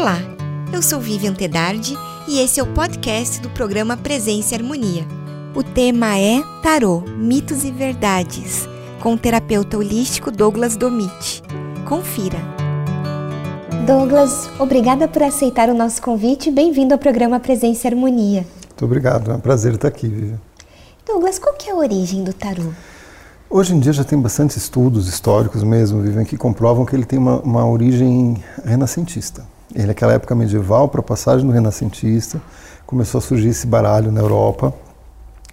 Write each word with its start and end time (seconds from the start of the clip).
Olá, 0.00 0.16
eu 0.72 0.80
sou 0.80 0.98
Vivian 0.98 1.34
Tedardi 1.34 1.94
e 2.26 2.38
esse 2.38 2.58
é 2.58 2.62
o 2.62 2.72
podcast 2.72 3.38
do 3.38 3.50
programa 3.50 3.98
Presença 3.98 4.54
e 4.54 4.56
Harmonia. 4.56 5.06
O 5.54 5.62
tema 5.62 6.16
é 6.16 6.42
Tarô, 6.62 7.02
Mitos 7.18 7.64
e 7.64 7.70
Verdades, 7.70 8.66
com 9.02 9.12
o 9.12 9.18
terapeuta 9.18 9.76
holístico 9.76 10.30
Douglas 10.30 10.74
Domit. 10.74 11.42
Confira. 11.86 12.38
Douglas, 13.86 14.48
obrigada 14.58 15.06
por 15.06 15.22
aceitar 15.22 15.68
o 15.68 15.74
nosso 15.74 16.00
convite 16.00 16.48
e 16.48 16.52
bem-vindo 16.52 16.94
ao 16.94 16.98
programa 16.98 17.38
Presença 17.38 17.86
e 17.86 17.90
Harmonia. 17.90 18.46
Muito 18.68 18.84
obrigado, 18.86 19.30
é 19.30 19.34
um 19.34 19.40
prazer 19.40 19.74
estar 19.74 19.88
aqui, 19.88 20.08
Vivian. 20.08 20.40
Douglas, 21.04 21.38
qual 21.38 21.54
que 21.56 21.68
é 21.68 21.74
a 21.74 21.76
origem 21.76 22.24
do 22.24 22.32
tarô? 22.32 22.72
Hoje 23.50 23.74
em 23.74 23.78
dia 23.78 23.92
já 23.92 24.02
tem 24.02 24.18
bastante 24.18 24.56
estudos 24.56 25.08
históricos 25.08 25.62
mesmo, 25.62 26.00
Vivian, 26.00 26.24
que 26.24 26.38
comprovam 26.38 26.86
que 26.86 26.96
ele 26.96 27.04
tem 27.04 27.18
uma, 27.18 27.38
uma 27.40 27.66
origem 27.66 28.42
renascentista. 28.64 29.44
Ele, 29.74 29.86
naquela 29.86 30.12
época 30.12 30.34
medieval, 30.34 30.88
para 30.88 31.00
a 31.00 31.04
passagem 31.04 31.46
do 31.46 31.52
renascentista, 31.52 32.40
começou 32.86 33.18
a 33.18 33.22
surgir 33.22 33.48
esse 33.48 33.66
baralho 33.66 34.10
na 34.10 34.20
Europa. 34.20 34.74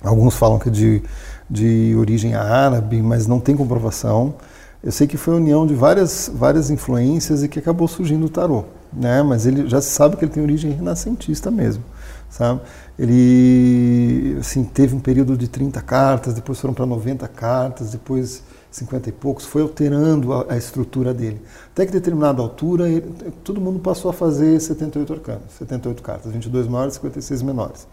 Alguns 0.04 0.36
falam 0.36 0.58
que 0.58 0.70
é 0.70 0.72
de, 0.72 1.04
de 1.50 1.96
origem 1.98 2.34
árabe, 2.34 3.02
mas 3.02 3.28
não 3.28 3.40
tem 3.40 3.56
comprovação. 3.56 4.36
Eu 4.84 4.92
sei 4.92 5.08
que 5.08 5.18
foi 5.18 5.34
a 5.34 5.38
união 5.38 5.66
de 5.66 5.74
várias, 5.74 6.32
várias 6.34 6.70
influências 6.70 7.44
e 7.44 7.48
que 7.48 7.60
acabou 7.60 7.88
surgindo 7.88 8.26
o 8.26 8.30
tarô, 8.30 8.64
né? 8.94 9.22
Mas 9.24 9.46
ele 9.46 9.68
já 9.68 9.82
se 9.82 9.90
sabe 9.90 10.16
que 10.16 10.26
ele 10.26 10.32
tem 10.32 10.42
origem 10.42 10.72
renascentista 10.72 11.50
mesmo, 11.52 11.84
sabe? 12.30 12.62
Ele 12.98 14.38
assim, 14.40 14.64
teve 14.64 14.96
um 14.96 15.00
período 15.00 15.38
de 15.38 15.48
30 15.48 15.82
cartas, 15.82 16.34
depois 16.34 16.60
foram 16.60 16.74
para 16.74 16.86
90 16.86 17.28
cartas, 17.28 17.92
depois 17.92 18.44
50 18.72 19.10
e 19.10 19.12
poucos, 19.12 19.46
foi 19.46 19.62
alterando 19.62 20.34
a, 20.34 20.54
a 20.54 20.58
estrutura 20.58 21.14
dele. 21.14 21.42
Até 21.72 21.86
que, 21.86 21.92
determinada 21.92 22.42
altura, 22.42 22.90
ele, 22.90 23.02
todo 23.44 23.62
mundo 23.62 23.80
passou 23.80 24.10
a 24.10 24.14
fazer 24.14 24.60
78 24.60 25.14
arcanos, 25.14 25.54
78 25.58 26.02
cartas, 26.02 26.32
22 26.32 26.68
maiores 26.68 26.96
e 26.96 26.98
56 26.98 27.42
menores. 27.44 27.88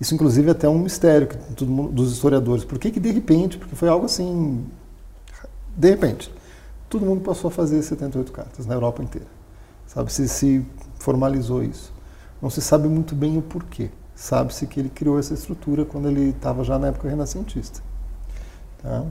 Isso, 0.00 0.14
inclusive, 0.14 0.48
é 0.48 0.50
até 0.52 0.68
um 0.68 0.78
mistério 0.78 1.26
que 1.26 1.36
todo 1.54 1.70
mundo, 1.70 1.92
dos 1.92 2.12
historiadores. 2.12 2.64
Por 2.64 2.78
que, 2.78 2.90
que, 2.90 3.00
de 3.00 3.10
repente, 3.10 3.56
porque 3.56 3.74
foi 3.74 3.88
algo 3.88 4.04
assim, 4.04 4.64
de 5.76 5.90
repente, 5.90 6.32
todo 6.88 7.04
mundo 7.04 7.22
passou 7.22 7.48
a 7.48 7.50
fazer 7.50 7.82
78 7.82 8.32
cartas 8.32 8.66
na 8.66 8.74
Europa 8.74 9.02
inteira. 9.02 9.28
Sabe, 9.86 10.12
se, 10.12 10.28
se 10.28 10.66
formalizou 10.98 11.62
isso. 11.62 11.92
Não 12.42 12.50
se 12.50 12.60
sabe 12.60 12.88
muito 12.88 13.14
bem 13.14 13.38
o 13.38 13.42
porquê. 13.42 13.90
Sabe-se 14.16 14.66
que 14.66 14.80
ele 14.80 14.88
criou 14.88 15.18
essa 15.18 15.34
estrutura 15.34 15.84
quando 15.84 16.08
ele 16.08 16.30
estava 16.30 16.64
já 16.64 16.78
na 16.78 16.88
época 16.88 17.06
renascentista. 17.08 17.80
Tá? 18.82 19.04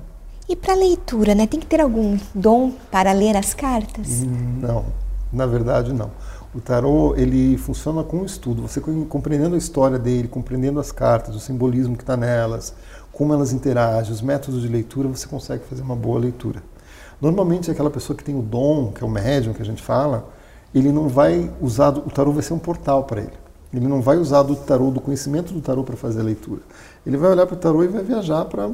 E 0.50 0.56
para 0.56 0.74
leitura, 0.74 1.36
né? 1.36 1.46
Tem 1.46 1.60
que 1.60 1.68
ter 1.68 1.80
algum 1.80 2.18
dom 2.34 2.72
para 2.92 3.12
ler 3.12 3.38
as 3.38 3.54
cartas? 3.54 4.24
Não, 4.24 4.86
na 5.32 5.46
verdade 5.46 5.94
não. 5.94 6.10
O 6.56 6.60
tarô 6.60 7.16
ele 7.16 7.56
funciona 7.58 8.04
com 8.04 8.22
o 8.22 8.26
estudo. 8.26 8.64
Você 8.64 8.82
compreendendo 8.82 9.54
a 9.54 9.58
história 9.60 10.00
dele, 10.00 10.28
compreendendo 10.28 10.80
as 10.80 10.92
cartas, 10.92 11.36
o 11.36 11.40
simbolismo 11.40 11.96
que 11.96 12.04
está 12.04 12.18
nelas, 12.18 12.74
como 13.12 13.32
elas 13.32 13.54
interagem, 13.54 14.12
os 14.12 14.22
métodos 14.22 14.64
de 14.64 14.68
leitura, 14.68 15.08
você 15.08 15.28
consegue 15.28 15.64
fazer 15.66 15.84
uma 15.84 15.96
boa 15.96 16.20
leitura. 16.20 16.64
Normalmente 17.22 17.70
aquela 17.70 17.92
pessoa 17.92 18.18
que 18.18 18.24
tem 18.24 18.38
o 18.38 18.42
dom, 18.42 18.92
que 18.92 19.04
é 19.04 19.08
o 19.08 19.10
médium 19.10 19.54
que 19.54 19.62
a 19.62 19.66
gente 19.66 19.84
fala, 19.84 20.30
ele 20.74 20.92
não 20.92 21.08
vai 21.08 21.52
usar 21.62 21.90
o 21.90 22.10
tarô 22.10 22.32
vai 22.32 22.42
ser 22.42 22.54
um 22.54 22.60
portal 22.60 23.04
para 23.04 23.22
ele. 23.22 23.45
Ele 23.76 23.88
não 23.88 24.02
vai 24.02 24.18
usar 24.18 24.44
do 24.44 24.56
tarô, 24.56 24.90
do 24.90 25.02
conhecimento 25.02 25.54
do 25.54 25.60
tarô 25.60 25.84
para 25.84 25.98
fazer 25.98 26.22
a 26.22 26.24
leitura. 26.24 26.62
Ele 27.06 27.18
vai 27.18 27.32
olhar 27.32 27.46
para 27.46 27.56
o 27.56 27.60
tarô 27.60 27.84
e 27.84 27.88
vai 27.88 28.04
viajar 28.04 28.46
para 28.46 28.70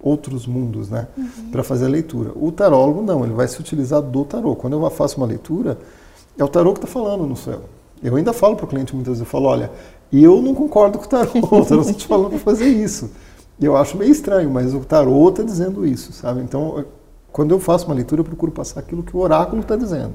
outros 0.00 0.46
mundos, 0.46 0.88
né, 0.88 1.08
uhum. 1.16 1.50
para 1.50 1.62
fazer 1.62 1.86
a 1.86 1.88
leitura. 1.88 2.32
O 2.34 2.50
tarólogo 2.52 3.02
não, 3.02 3.24
ele 3.24 3.34
vai 3.34 3.48
se 3.48 3.60
utilizar 3.60 4.00
do 4.00 4.24
tarô. 4.24 4.54
Quando 4.54 4.74
eu 4.74 4.90
faço 4.90 5.16
uma 5.18 5.26
leitura, 5.26 5.78
é 6.38 6.44
o 6.44 6.48
tarô 6.48 6.72
que 6.72 6.78
está 6.78 6.86
falando 6.86 7.26
no 7.26 7.36
céu. 7.36 7.62
Eu 8.02 8.16
ainda 8.16 8.32
falo 8.32 8.56
para 8.56 8.64
o 8.64 8.68
cliente 8.68 8.94
muitas 8.94 9.18
vezes, 9.18 9.20
eu 9.20 9.26
falo, 9.26 9.46
olha, 9.46 9.70
eu 10.12 10.40
não 10.40 10.54
concordo 10.54 10.96
com 10.98 11.04
o 11.04 11.08
tarô, 11.08 11.30
o 11.36 11.64
tarô 11.64 11.80
está 11.82 11.92
te 11.92 12.06
falando 12.06 12.30
para 12.30 12.38
fazer 12.38 12.68
isso. 12.68 13.10
Eu 13.60 13.76
acho 13.76 13.96
meio 13.98 14.10
estranho, 14.10 14.48
mas 14.48 14.72
o 14.72 14.80
tarô 14.80 15.28
está 15.28 15.42
dizendo 15.42 15.86
isso, 15.86 16.12
sabe? 16.12 16.40
Então, 16.40 16.84
quando 17.30 17.50
eu 17.50 17.60
faço 17.60 17.86
uma 17.86 17.94
leitura, 17.94 18.20
eu 18.20 18.24
procuro 18.24 18.50
passar 18.50 18.80
aquilo 18.80 19.02
que 19.02 19.14
o 19.14 19.20
oráculo 19.20 19.60
está 19.60 19.76
dizendo. 19.76 20.14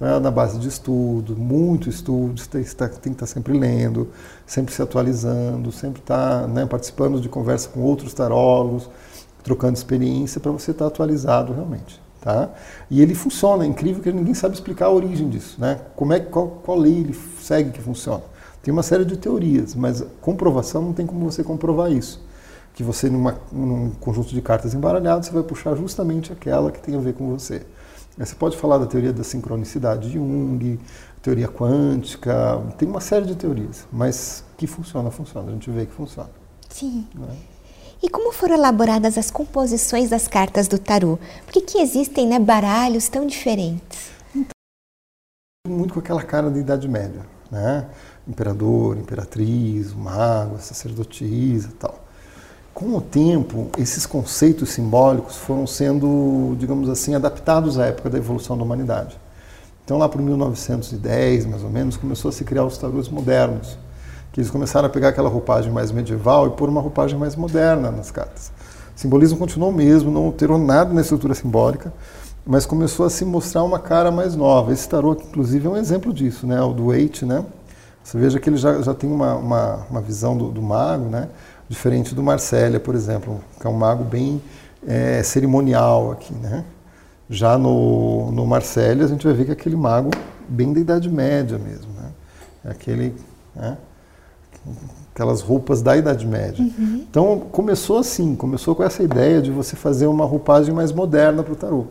Então, 0.00 0.16
é 0.16 0.18
na 0.18 0.30
base 0.30 0.58
de 0.58 0.66
estudo, 0.66 1.36
muito 1.36 1.90
estudo, 1.90 2.40
tem, 2.48 2.64
tem 2.64 2.88
que 2.88 3.08
estar 3.08 3.26
sempre 3.26 3.52
lendo, 3.52 4.08
sempre 4.46 4.72
se 4.72 4.80
atualizando, 4.80 5.70
sempre 5.70 6.00
estar 6.00 6.48
né, 6.48 6.64
participando 6.64 7.20
de 7.20 7.28
conversa 7.28 7.68
com 7.68 7.80
outros 7.82 8.14
tarólogos, 8.14 8.88
trocando 9.42 9.76
experiência 9.76 10.40
para 10.40 10.50
você 10.52 10.70
estar 10.70 10.86
atualizado 10.86 11.52
realmente. 11.52 12.00
Tá? 12.18 12.48
E 12.90 13.02
ele 13.02 13.14
funciona, 13.14 13.62
é 13.62 13.66
incrível 13.66 14.02
que 14.02 14.10
ninguém 14.10 14.32
sabe 14.32 14.54
explicar 14.54 14.86
a 14.86 14.90
origem 14.90 15.28
disso, 15.28 15.60
né? 15.60 15.80
Como 15.94 16.14
é 16.14 16.20
qual, 16.20 16.48
qual 16.48 16.78
lei 16.78 17.00
ele 17.00 17.18
segue 17.38 17.70
que 17.70 17.82
funciona? 17.82 18.22
Tem 18.62 18.72
uma 18.72 18.82
série 18.82 19.04
de 19.04 19.18
teorias, 19.18 19.74
mas 19.74 20.02
comprovação 20.22 20.80
não 20.80 20.94
tem 20.94 21.04
como 21.04 21.30
você 21.30 21.44
comprovar 21.44 21.92
isso. 21.92 22.22
Que 22.72 22.82
você 22.82 23.10
numa, 23.10 23.38
num 23.52 23.90
conjunto 24.00 24.30
de 24.30 24.40
cartas 24.40 24.72
embaralhadas 24.72 25.26
você 25.26 25.32
vai 25.32 25.42
puxar 25.42 25.74
justamente 25.76 26.32
aquela 26.32 26.70
que 26.70 26.80
tem 26.80 26.94
a 26.94 26.98
ver 27.00 27.12
com 27.12 27.28
você. 27.28 27.66
Você 28.24 28.34
pode 28.34 28.56
falar 28.56 28.76
da 28.76 28.86
teoria 28.86 29.14
da 29.14 29.24
sincronicidade 29.24 30.08
de 30.08 30.14
Jung, 30.14 30.78
teoria 31.22 31.48
quântica, 31.48 32.62
tem 32.76 32.86
uma 32.86 33.00
série 33.00 33.24
de 33.24 33.34
teorias, 33.34 33.86
mas 33.90 34.44
que 34.58 34.66
funciona, 34.66 35.10
funciona. 35.10 35.48
A 35.48 35.52
gente 35.52 35.70
vê 35.70 35.86
que 35.86 35.92
funciona. 35.92 36.28
Sim. 36.68 37.06
Né? 37.14 37.34
E 38.02 38.10
como 38.10 38.30
foram 38.30 38.56
elaboradas 38.56 39.16
as 39.16 39.30
composições 39.30 40.10
das 40.10 40.28
cartas 40.28 40.68
do 40.68 40.78
tarô? 40.78 41.18
Por 41.46 41.52
que, 41.52 41.62
que 41.62 41.78
existem 41.78 42.26
né, 42.26 42.38
baralhos 42.38 43.08
tão 43.08 43.26
diferentes? 43.26 44.10
Então, 44.34 44.50
muito 45.68 45.94
com 45.94 46.00
aquela 46.00 46.22
cara 46.22 46.50
da 46.50 46.58
Idade 46.58 46.86
Média, 46.88 47.26
né? 47.50 47.88
Imperador, 48.28 48.98
imperatriz, 48.98 49.94
mago, 49.94 50.58
sacerdotisa 50.58 51.68
e 51.68 51.72
tal. 51.72 52.09
Com 52.72 52.96
o 52.96 53.00
tempo, 53.00 53.68
esses 53.78 54.06
conceitos 54.06 54.70
simbólicos 54.70 55.36
foram 55.36 55.66
sendo, 55.66 56.56
digamos 56.58 56.88
assim, 56.88 57.14
adaptados 57.14 57.78
à 57.78 57.86
época 57.86 58.08
da 58.08 58.18
evolução 58.18 58.56
da 58.56 58.62
humanidade. 58.62 59.18
Então, 59.84 59.98
lá 59.98 60.08
por 60.08 60.22
1910, 60.22 61.46
mais 61.46 61.64
ou 61.64 61.70
menos, 61.70 61.96
começou 61.96 62.28
a 62.28 62.32
se 62.32 62.44
criar 62.44 62.64
os 62.64 62.78
tarôs 62.78 63.08
modernos 63.08 63.76
que 64.32 64.40
eles 64.40 64.50
começaram 64.50 64.86
a 64.86 64.90
pegar 64.90 65.08
aquela 65.08 65.28
roupagem 65.28 65.72
mais 65.72 65.90
medieval 65.90 66.46
e 66.46 66.50
pôr 66.50 66.68
uma 66.68 66.80
roupagem 66.80 67.18
mais 67.18 67.34
moderna 67.34 67.90
nas 67.90 68.10
cartas. 68.10 68.52
O 68.96 69.00
simbolismo 69.00 69.36
continuou 69.36 69.72
mesmo, 69.72 70.10
não 70.10 70.26
alterou 70.26 70.58
nada 70.58 70.92
na 70.92 71.00
estrutura 71.00 71.34
simbólica, 71.34 71.92
mas 72.46 72.64
começou 72.64 73.06
a 73.06 73.10
se 73.10 73.24
mostrar 73.24 73.64
uma 73.64 73.78
cara 73.78 74.10
mais 74.10 74.36
nova. 74.36 74.72
Esse 74.72 74.88
tarô, 74.88 75.12
inclusive, 75.12 75.66
é 75.66 75.70
um 75.70 75.76
exemplo 75.76 76.12
disso, 76.12 76.46
né? 76.46 76.60
o 76.60 76.72
do 76.72 76.92
Eight, 76.94 77.24
né? 77.24 77.44
Você 78.02 78.18
veja 78.18 78.40
que 78.40 78.48
ele 78.48 78.56
já, 78.56 78.80
já 78.80 78.94
tem 78.94 79.10
uma, 79.10 79.34
uma, 79.34 79.86
uma 79.90 80.00
visão 80.00 80.36
do, 80.36 80.50
do, 80.50 80.62
mago, 80.62 81.04
né? 81.04 81.28
Diferente 81.70 82.16
do 82.16 82.22
Marcélia, 82.22 82.80
por 82.80 82.96
exemplo, 82.96 83.40
que 83.60 83.64
é 83.64 83.70
um 83.70 83.74
mago 83.74 84.02
bem 84.02 84.42
é, 84.84 85.22
cerimonial 85.22 86.10
aqui. 86.10 86.34
Né? 86.34 86.64
Já 87.30 87.56
no, 87.56 88.32
no 88.32 88.44
Marcélia, 88.44 89.04
a 89.04 89.08
gente 89.08 89.24
vai 89.24 89.32
ver 89.32 89.44
que 89.44 89.50
é 89.50 89.54
aquele 89.54 89.76
mago 89.76 90.10
bem 90.48 90.72
da 90.72 90.80
Idade 90.80 91.08
Média 91.08 91.56
mesmo. 91.56 91.92
Né? 91.94 92.10
É 92.64 92.70
aquele... 92.72 93.14
Né? 93.54 93.78
aquelas 95.14 95.42
roupas 95.42 95.80
da 95.82 95.96
Idade 95.96 96.26
Média. 96.26 96.64
Uhum. 96.64 97.04
Então 97.08 97.40
começou 97.52 97.98
assim, 97.98 98.34
começou 98.34 98.74
com 98.74 98.82
essa 98.82 99.02
ideia 99.02 99.40
de 99.40 99.50
você 99.50 99.76
fazer 99.76 100.06
uma 100.06 100.24
roupagem 100.24 100.74
mais 100.74 100.92
moderna 100.92 101.42
para 101.42 101.52
o 101.52 101.56
tarô. 101.56 101.86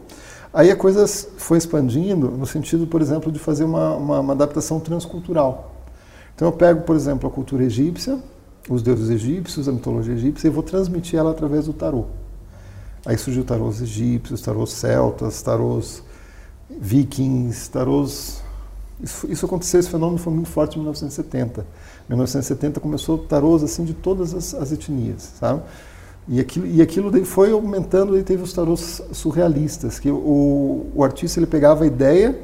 Aí 0.54 0.72
a 0.72 0.76
coisa 0.76 1.06
foi 1.08 1.58
expandindo 1.58 2.30
no 2.32 2.46
sentido, 2.46 2.88
por 2.88 3.02
exemplo, 3.02 3.32
de 3.32 3.38
fazer 3.38 3.64
uma, 3.64 3.96
uma, 3.96 4.20
uma, 4.20 4.34
adaptação 4.34 4.80
transcultural. 4.80 5.76
Então 6.36 6.48
eu 6.48 6.52
pego, 6.52 6.82
por 6.82 6.96
exemplo, 6.96 7.30
a 7.30 7.32
cultura 7.32 7.64
egípcia, 7.64 8.18
os 8.68 8.82
deuses 8.82 9.10
egípcios, 9.10 9.68
a 9.68 9.72
mitologia 9.72 10.14
egípcia, 10.14 10.48
e 10.48 10.52
vou 10.52 10.64
transmitir 10.64 11.20
ela 11.20 11.32
através 11.32 11.66
do 11.66 11.74
tarô. 11.74 12.06
Aí 13.06 13.18
surgiu 13.18 13.44
tarôs 13.44 13.82
egípcios, 13.82 14.42
tarôs 14.42 14.72
celtas, 14.72 15.42
tarôs 15.42 16.04
vikings, 16.70 17.70
tarôs... 17.70 18.42
Isso, 19.02 19.32
isso 19.32 19.46
aconteceu, 19.46 19.80
esse 19.80 19.90
fenômeno 19.90 20.18
foi 20.18 20.34
muito 20.34 20.50
forte 20.50 20.76
em 20.76 20.80
1970 20.80 21.66
1970 22.10 22.80
começou 22.80 23.18
tarôs 23.20 23.64
assim 23.64 23.86
de 23.86 23.94
todas 23.94 24.34
as, 24.34 24.54
as 24.56 24.72
etnias, 24.72 25.34
sabe? 25.40 25.62
E 26.28 26.40
aquilo, 26.40 26.68
e 26.68 26.82
aquilo 26.82 27.26
foi 27.26 27.52
aumentando, 27.52 28.18
e 28.18 28.24
teve 28.24 28.44
os 28.44 28.54
tarôs 28.54 29.02
surrealistas, 29.12 30.00
que 30.00 30.12
o, 30.12 30.88
o 30.94 31.04
artista 31.04 31.40
ele 31.40 31.48
pegava 31.48 31.84
a 31.84 31.88
ideia, 31.88 32.40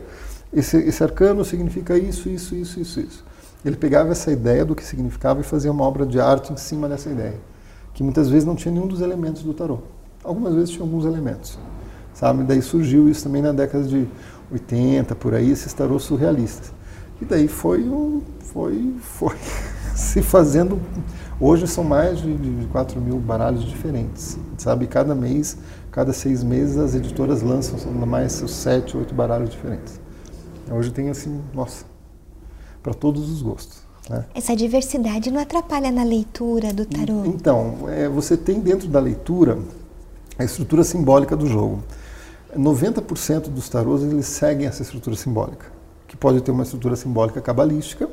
esse, 0.54 0.78
esse 0.78 1.04
arcano 1.04 1.44
significa 1.44 1.98
isso, 1.98 2.30
isso, 2.30 2.56
isso, 2.56 2.80
isso, 2.80 3.00
isso. 3.00 3.24
Ele 3.66 3.76
pegava 3.76 4.12
essa 4.12 4.32
ideia 4.32 4.64
do 4.64 4.76
que 4.76 4.84
significava 4.84 5.42
e 5.42 5.44
fazia 5.44 5.72
uma 5.72 5.84
obra 5.84 6.06
de 6.06 6.20
arte 6.20 6.54
em 6.54 6.58
cima 6.58 6.88
dessa 6.88 7.10
ideia, 7.10 7.40
que 7.96 8.04
muitas 8.04 8.30
vezes 8.30 8.46
não 8.46 8.56
tinha 8.56 8.72
nenhum 8.72 8.86
dos 8.86 9.02
elementos 9.02 9.42
do 9.42 9.56
tarô. 9.56 9.80
Algumas 10.24 10.54
vezes 10.54 10.70
tinha 10.70 10.84
alguns 10.84 11.04
elementos, 11.04 11.58
sabe? 12.14 12.44
Daí 12.44 12.62
surgiu 12.62 13.10
isso 13.10 13.24
também 13.24 13.42
na 13.42 13.52
década 13.52 13.84
de 13.84 14.08
80, 14.52 15.16
por 15.16 15.34
aí, 15.34 15.50
esses 15.50 15.74
tarôs 15.74 16.04
surrealistas. 16.04 16.72
E 17.20 17.26
daí 17.26 17.48
foi, 17.48 17.84
foi, 18.40 18.94
foi 19.02 19.36
se 19.96 20.22
fazendo. 20.22 20.80
Hoje 21.40 21.68
são 21.68 21.84
mais 21.84 22.20
de, 22.20 22.38
de 22.38 22.68
4 22.68 23.02
mil 23.02 23.18
baralhos 23.18 23.64
diferentes, 23.64 24.38
sabe? 24.60 24.86
Cada 24.86 25.16
mês, 25.16 25.58
cada 25.92 26.14
seis 26.14 26.44
meses, 26.44 26.78
as 26.78 26.94
editoras 26.94 27.42
lançam 27.42 27.92
mais 27.92 28.34
seus 28.34 28.52
7, 28.52 28.96
8 28.96 29.14
baralhos 29.16 29.50
diferentes. 29.50 30.00
Hoje 30.70 30.92
tem 30.92 31.10
assim, 31.10 31.42
nossa, 31.54 31.86
para 32.86 32.94
todos 32.94 33.32
os 33.32 33.42
gostos. 33.42 33.80
Né? 34.08 34.24
Essa 34.36 34.56
diversidade 34.56 35.32
não 35.32 35.42
atrapalha 35.42 35.92
na 35.92 36.04
leitura 36.04 36.72
do 36.72 36.86
tarô? 36.86 37.26
Então, 37.26 37.90
é, 37.90 38.08
você 38.08 38.38
tem 38.38 38.60
dentro 38.60 38.88
da 38.88 39.00
leitura 39.00 39.58
a 40.38 40.44
estrutura 40.44 40.84
simbólica 40.84 41.36
do 41.36 41.48
jogo. 41.48 41.82
90% 42.56 43.50
dos 43.50 43.68
tarôs 43.70 44.04
eles 44.04 44.28
seguem 44.28 44.68
essa 44.68 44.84
estrutura 44.84 45.16
simbólica, 45.16 45.66
que 46.08 46.16
pode 46.16 46.42
ter 46.42 46.52
uma 46.52 46.62
estrutura 46.62 46.96
simbólica 46.96 47.42
cabalística, 47.42 48.08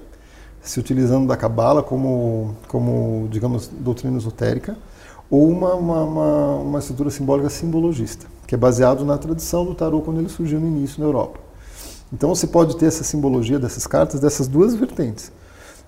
se 0.63 0.81
utilizando 0.81 1.29
da 1.29 1.37
cabala 1.37 1.83
como, 1.83 2.57
como 2.67 3.29
digamos, 3.31 3.69
doutrina 3.69 4.17
esotérica, 4.17 4.75
ou 5.31 5.51
uma, 5.51 5.75
uma, 5.75 6.03
uma, 6.03 6.57
uma 6.61 6.79
estrutura 6.79 7.11
simbólica 7.11 7.51
simbologista, 7.51 8.27
que 8.47 8.55
é 8.55 8.59
baseado 8.59 9.05
na 9.05 9.19
tradição 9.19 9.67
do 9.67 9.75
tarô 9.75 10.01
quando 10.01 10.19
ele 10.19 10.31
surgiu 10.31 10.59
no 10.59 10.67
início 10.67 10.99
na 10.99 11.07
Europa. 11.07 11.42
Então 12.13 12.29
você 12.29 12.47
pode 12.47 12.77
ter 12.77 12.87
essa 12.87 13.03
simbologia 13.03 13.59
dessas 13.59 13.87
cartas 13.87 14.21
dessas 14.21 14.47
duas 14.47 14.75
vertentes, 14.75 15.33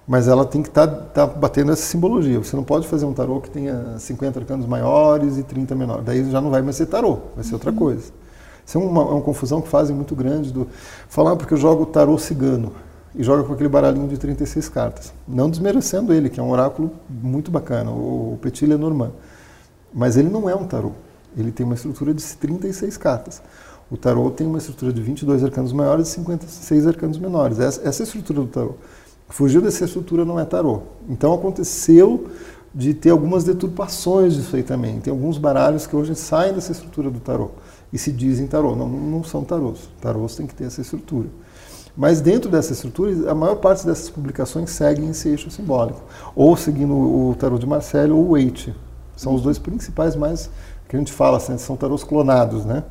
mas 0.08 0.26
ela 0.26 0.44
tem 0.44 0.62
que 0.62 0.68
estar 0.68 0.86
tá, 0.86 1.26
tá 1.26 1.26
batendo 1.26 1.72
essa 1.72 1.82
simbologia. 1.82 2.38
Você 2.38 2.56
não 2.56 2.64
pode 2.64 2.88
fazer 2.88 3.04
um 3.04 3.12
tarô 3.12 3.40
que 3.40 3.50
tenha 3.50 3.98
50 3.98 4.40
arcanos 4.40 4.66
maiores 4.66 5.36
e 5.36 5.42
30 5.42 5.74
menores. 5.74 6.04
Daí 6.04 6.30
já 6.30 6.40
não 6.40 6.50
vai 6.50 6.62
mais 6.62 6.76
ser 6.76 6.86
tarô, 6.86 7.18
vai 7.34 7.44
ser 7.44 7.54
outra 7.54 7.70
uhum. 7.70 7.76
coisa. 7.76 8.12
Isso 8.66 8.78
é 8.78 8.80
uma, 8.80 9.02
é 9.02 9.04
uma 9.04 9.20
confusão 9.20 9.60
que 9.60 9.68
fazem 9.68 9.94
muito 9.94 10.16
grande 10.16 10.50
do 10.50 10.66
falar 11.08 11.32
ah, 11.32 11.36
porque 11.36 11.52
eu 11.52 11.58
jogo 11.58 11.84
tarô 11.84 12.16
cigano 12.18 12.72
e 13.14 13.22
joga 13.22 13.44
com 13.44 13.52
aquele 13.52 13.68
baralhinho 13.68 14.08
de 14.08 14.18
36 14.18 14.68
cartas. 14.70 15.12
Não 15.28 15.48
desmerecendo 15.48 16.12
ele, 16.12 16.28
que 16.28 16.40
é 16.40 16.42
um 16.42 16.50
oráculo 16.50 16.90
muito 17.08 17.50
bacana, 17.50 17.90
o 17.90 18.38
Petit 18.40 18.66
Lenormand. 18.66 19.12
Mas 19.92 20.16
ele 20.16 20.28
não 20.28 20.48
é 20.48 20.54
um 20.54 20.66
tarô. 20.66 20.92
Ele 21.36 21.52
tem 21.52 21.64
uma 21.64 21.74
estrutura 21.74 22.12
de 22.12 22.22
36 22.22 22.96
cartas. 22.96 23.42
O 23.90 23.96
tarô 23.96 24.30
tem 24.30 24.46
uma 24.46 24.58
estrutura 24.58 24.92
de 24.92 25.02
22 25.02 25.44
arcanos 25.44 25.72
maiores 25.72 26.08
e 26.08 26.10
56 26.12 26.86
arcanos 26.86 27.18
menores. 27.18 27.58
Essa, 27.58 27.86
essa 27.86 28.02
é 28.02 28.04
estrutura 28.04 28.40
do 28.40 28.46
tarô. 28.46 28.74
Fugir 29.28 29.60
dessa 29.60 29.84
estrutura 29.84 30.24
não 30.24 30.38
é 30.38 30.44
tarô. 30.44 30.82
Então 31.08 31.32
aconteceu 31.32 32.26
de 32.74 32.92
ter 32.92 33.10
algumas 33.10 33.44
deturpações 33.44 34.34
disso 34.34 34.56
aí 34.56 34.62
também. 34.62 35.00
Tem 35.00 35.10
alguns 35.10 35.38
baralhos 35.38 35.86
que 35.86 35.94
hoje 35.94 36.14
saem 36.14 36.52
dessa 36.52 36.72
estrutura 36.72 37.10
do 37.10 37.20
tarô 37.20 37.50
e 37.92 37.98
se 37.98 38.10
dizem 38.10 38.46
tarô. 38.46 38.74
Não, 38.74 38.88
não 38.88 39.22
são 39.22 39.44
tarôs. 39.44 39.88
Tarôs 40.00 40.34
tem 40.34 40.46
que 40.46 40.54
ter 40.54 40.64
essa 40.64 40.80
estrutura. 40.80 41.28
Mas 41.96 42.20
dentro 42.20 42.50
dessa 42.50 42.72
estrutura, 42.72 43.30
a 43.30 43.34
maior 43.34 43.56
parte 43.56 43.86
dessas 43.86 44.10
publicações 44.10 44.70
seguem 44.70 45.10
esse 45.10 45.28
eixo 45.28 45.50
simbólico. 45.50 46.02
Ou 46.34 46.56
seguindo 46.56 46.92
o 46.92 47.36
tarô 47.38 47.56
de 47.56 47.66
Marcelo 47.66 48.16
ou 48.16 48.26
o 48.26 48.32
Waite. 48.32 48.74
São 49.16 49.32
os 49.32 49.42
dois 49.42 49.58
principais 49.58 50.16
mais 50.16 50.50
que 50.88 50.96
a 50.96 50.98
gente 50.98 51.12
fala, 51.12 51.36
assim, 51.36 51.56
são 51.56 51.76
tarôs 51.76 52.02
clonados, 52.02 52.64
né? 52.64 52.82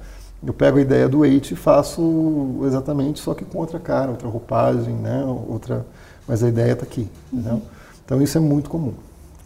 Eu 0.45 0.53
pego 0.53 0.77
a 0.77 0.81
ideia 0.81 1.07
do 1.07 1.19
Waite 1.19 1.53
e 1.53 1.57
faço 1.57 2.61
exatamente, 2.65 3.19
só 3.19 3.33
que 3.33 3.45
com 3.45 3.59
outra 3.59 3.79
cara, 3.79 4.11
outra 4.11 4.27
roupagem, 4.27 4.93
né? 4.93 5.23
Outra, 5.47 5.85
mas 6.27 6.43
a 6.43 6.49
ideia 6.49 6.73
está 6.73 6.83
aqui, 6.83 7.07
uhum. 7.31 7.61
Então 8.05 8.21
isso 8.21 8.37
é 8.37 8.41
muito 8.41 8.69
comum, 8.69 8.93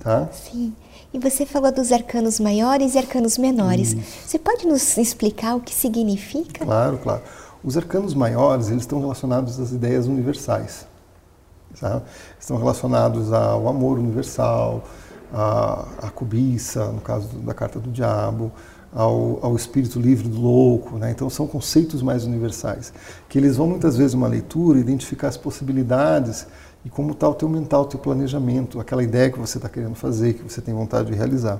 tá? 0.03 0.27
Sim. 0.31 0.73
E 1.13 1.19
você 1.19 1.45
falou 1.45 1.71
dos 1.71 1.91
arcanos 1.91 2.39
maiores 2.39 2.95
e 2.95 2.97
arcanos 2.97 3.37
menores. 3.37 3.93
Isso. 3.93 4.27
Você 4.27 4.39
pode 4.39 4.67
nos 4.67 4.97
explicar 4.97 5.55
o 5.55 5.61
que 5.61 5.73
significa? 5.73 6.65
Claro, 6.65 6.97
claro. 6.97 7.21
Os 7.63 7.77
arcanos 7.77 8.13
maiores, 8.13 8.69
eles 8.69 8.83
estão 8.83 8.99
relacionados 8.99 9.59
às 9.59 9.71
ideias 9.71 10.05
universais. 10.05 10.85
Sabe? 11.75 12.03
Estão 12.39 12.57
relacionados 12.57 13.31
ao 13.31 13.67
amor 13.67 13.99
universal, 13.99 14.83
à, 15.33 15.85
à 16.03 16.09
cobiça, 16.09 16.85
no 16.87 17.01
caso 17.01 17.27
da 17.39 17.53
carta 17.53 17.79
do 17.79 17.91
diabo, 17.91 18.51
ao, 18.97 19.37
ao, 19.43 19.55
espírito 19.55 19.99
livre 19.99 20.27
do 20.27 20.41
louco. 20.41 20.97
Né? 20.97 21.11
Então, 21.11 21.29
são 21.29 21.45
conceitos 21.45 22.01
mais 22.01 22.25
universais, 22.25 22.91
que 23.29 23.37
eles 23.37 23.55
vão 23.55 23.67
muitas 23.67 23.95
vezes 23.95 24.15
uma 24.15 24.27
leitura 24.27 24.79
identificar 24.79 25.27
as 25.27 25.37
possibilidades 25.37 26.47
e 26.83 26.89
como 26.89 27.11
está 27.11 27.29
o 27.29 27.35
teu 27.35 27.47
mental, 27.47 27.83
o 27.83 27.85
teu 27.85 27.99
planejamento, 27.99 28.79
aquela 28.79 29.03
ideia 29.03 29.29
que 29.29 29.37
você 29.37 29.59
está 29.59 29.69
querendo 29.69 29.93
fazer, 29.93 30.33
que 30.33 30.41
você 30.41 30.61
tem 30.61 30.73
vontade 30.73 31.11
de 31.11 31.15
realizar. 31.15 31.59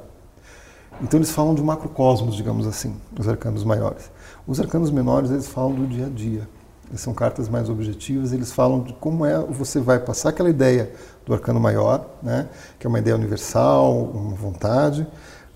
Então 0.99 1.19
eles 1.19 1.29
falam 1.29 1.53
de 1.53 1.61
macrocosmos, 1.61 2.35
digamos 2.35 2.65
assim, 2.65 2.95
os 3.17 3.27
arcanos 3.27 3.63
maiores. 3.63 4.09
Os 4.47 4.59
arcanos 4.59 4.89
menores, 4.89 5.29
eles 5.29 5.47
falam 5.47 5.75
do 5.75 5.85
dia 5.85 6.07
a 6.07 6.09
dia. 6.09 6.49
Eles 6.89 7.01
são 7.01 7.13
cartas 7.13 7.47
mais 7.49 7.69
objetivas, 7.69 8.33
eles 8.33 8.51
falam 8.51 8.81
de 8.81 8.93
como 8.93 9.25
é 9.25 9.37
você 9.37 9.79
vai 9.79 9.99
passar 9.99 10.29
aquela 10.29 10.49
ideia 10.49 10.91
do 11.23 11.33
arcano 11.33 11.59
maior, 11.59 12.03
né, 12.23 12.47
que 12.79 12.87
é 12.87 12.89
uma 12.89 12.97
ideia 12.97 13.15
universal, 13.15 14.05
uma 14.05 14.33
vontade, 14.33 15.05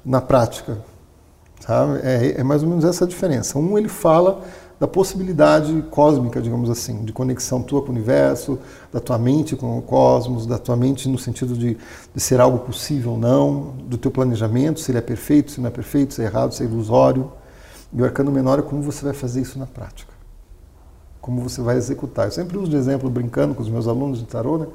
na 0.05 0.21
prática. 0.21 0.77
É, 2.03 2.39
é 2.39 2.43
mais 2.43 2.63
ou 2.63 2.69
menos 2.69 2.83
essa 2.83 3.05
a 3.05 3.07
diferença. 3.07 3.57
Um, 3.57 3.77
ele 3.77 3.87
fala 3.87 4.41
da 4.81 4.87
possibilidade 4.87 5.85
cósmica, 5.91 6.41
digamos 6.41 6.67
assim, 6.67 7.05
de 7.05 7.13
conexão 7.13 7.61
tua 7.61 7.83
com 7.83 7.89
o 7.89 7.91
universo, 7.91 8.57
da 8.91 8.99
tua 8.99 9.15
mente 9.19 9.55
com 9.55 9.77
o 9.77 9.81
cosmos, 9.81 10.47
da 10.47 10.57
tua 10.57 10.75
mente 10.75 11.07
no 11.07 11.19
sentido 11.19 11.53
de, 11.53 11.77
de 12.15 12.19
ser 12.19 12.41
algo 12.41 12.57
possível 12.57 13.11
ou 13.11 13.17
não, 13.17 13.75
do 13.85 13.95
teu 13.95 14.09
planejamento, 14.09 14.79
se 14.79 14.89
ele 14.89 14.97
é 14.97 15.01
perfeito, 15.01 15.51
se 15.51 15.61
não 15.61 15.67
é 15.67 15.69
perfeito, 15.69 16.15
se 16.15 16.23
é 16.23 16.25
errado, 16.25 16.53
se 16.53 16.63
é 16.63 16.65
ilusório. 16.65 17.31
E 17.93 18.01
o 18.01 18.05
arcano 18.05 18.31
menor 18.31 18.57
é 18.57 18.63
como 18.63 18.81
você 18.81 19.05
vai 19.05 19.13
fazer 19.13 19.41
isso 19.41 19.59
na 19.59 19.67
prática. 19.67 20.11
Como 21.21 21.41
você 21.41 21.61
vai 21.61 21.77
executar. 21.77 22.25
Eu 22.25 22.31
sempre 22.31 22.57
uso 22.57 22.71
de 22.71 22.75
exemplo, 22.75 23.07
brincando 23.07 23.53
com 23.53 23.61
os 23.61 23.69
meus 23.69 23.87
alunos 23.87 24.17
de 24.17 24.25
tarô, 24.25 24.57
né? 24.57 24.65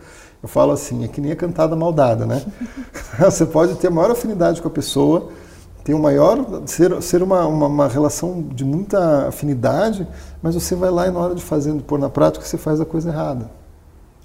Eu 0.40 0.48
falo 0.48 0.70
assim, 0.70 1.02
é 1.02 1.08
que 1.08 1.20
nem 1.20 1.32
a 1.32 1.36
cantada 1.36 1.74
maldada, 1.74 2.24
né? 2.24 2.44
você 3.18 3.44
pode 3.44 3.74
ter 3.74 3.90
maior 3.90 4.12
afinidade 4.12 4.62
com 4.62 4.68
a 4.68 4.70
pessoa, 4.70 5.30
tem 5.86 5.94
o 5.94 6.00
maior 6.00 6.64
ser, 6.66 7.00
ser 7.00 7.22
uma, 7.22 7.46
uma, 7.46 7.66
uma, 7.68 7.86
relação 7.86 8.42
de 8.42 8.64
muita 8.64 9.28
afinidade, 9.28 10.04
mas 10.42 10.56
você 10.56 10.74
vai 10.74 10.90
lá 10.90 11.06
e 11.06 11.12
na 11.12 11.20
hora 11.20 11.32
de 11.32 11.40
fazer, 11.40 11.72
de 11.74 11.82
pôr 11.84 11.96
na 11.96 12.10
prática, 12.10 12.44
você 12.44 12.58
faz 12.58 12.80
a 12.80 12.84
coisa 12.84 13.08
errada. 13.08 13.48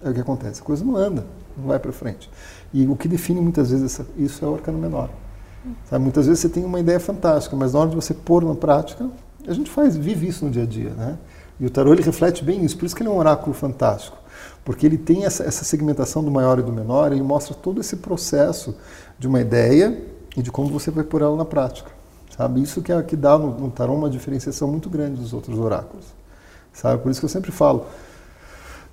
É 0.03 0.09
o 0.09 0.13
que 0.13 0.19
acontece, 0.19 0.59
a 0.59 0.63
coisa 0.63 0.83
não 0.83 0.95
anda, 0.95 1.23
não 1.55 1.67
vai 1.67 1.77
para 1.77 1.91
frente. 1.91 2.31
E 2.73 2.87
o 2.87 2.95
que 2.95 3.07
define 3.07 3.39
muitas 3.39 3.69
vezes 3.69 3.85
essa, 3.85 4.07
isso 4.17 4.43
é 4.43 4.47
o 4.47 4.55
arcano 4.55 4.79
menor. 4.79 5.11
Sabe? 5.87 6.01
Muitas 6.03 6.25
vezes 6.25 6.39
você 6.39 6.49
tem 6.49 6.65
uma 6.65 6.79
ideia 6.79 6.99
fantástica, 6.99 7.55
mas 7.55 7.73
na 7.73 7.81
hora 7.81 7.89
de 7.91 7.95
você 7.95 8.15
pôr 8.15 8.43
na 8.43 8.55
prática, 8.55 9.07
a 9.47 9.53
gente 9.53 9.69
faz, 9.69 9.95
vive 9.95 10.29
isso 10.29 10.43
no 10.43 10.49
dia 10.49 10.63
a 10.63 10.65
dia, 10.65 10.89
né? 10.89 11.15
E 11.59 11.65
o 11.67 11.69
tarô 11.69 11.93
ele 11.93 12.01
reflete 12.01 12.43
bem 12.43 12.65
isso, 12.65 12.75
por 12.75 12.87
isso 12.87 12.95
que 12.95 13.03
ele 13.03 13.09
é 13.09 13.13
um 13.13 13.19
oráculo 13.19 13.53
fantástico, 13.53 14.17
porque 14.65 14.83
ele 14.83 14.97
tem 14.97 15.25
essa, 15.25 15.43
essa 15.43 15.63
segmentação 15.63 16.23
do 16.23 16.31
maior 16.31 16.57
e 16.57 16.63
do 16.63 16.73
menor, 16.73 17.13
e 17.13 17.21
mostra 17.21 17.53
todo 17.53 17.79
esse 17.79 17.97
processo 17.97 18.75
de 19.19 19.27
uma 19.27 19.39
ideia 19.39 20.09
e 20.35 20.41
de 20.41 20.51
como 20.51 20.69
você 20.69 20.91
vai 20.91 21.03
pôr 21.03 21.21
ela 21.21 21.35
na 21.35 21.45
prática. 21.45 21.91
Sabe? 22.35 22.61
Isso 22.61 22.81
que, 22.81 22.91
é, 22.91 23.01
que 23.03 23.15
dá 23.15 23.37
no, 23.37 23.51
no 23.51 23.69
tarô 23.69 23.93
uma 23.93 24.09
diferenciação 24.09 24.67
muito 24.67 24.89
grande 24.89 25.19
dos 25.19 25.33
outros 25.33 25.59
oráculos. 25.59 26.05
Sabe? 26.73 27.01
Por 27.01 27.11
isso 27.11 27.19
que 27.19 27.25
eu 27.25 27.29
sempre 27.29 27.51
falo, 27.51 27.85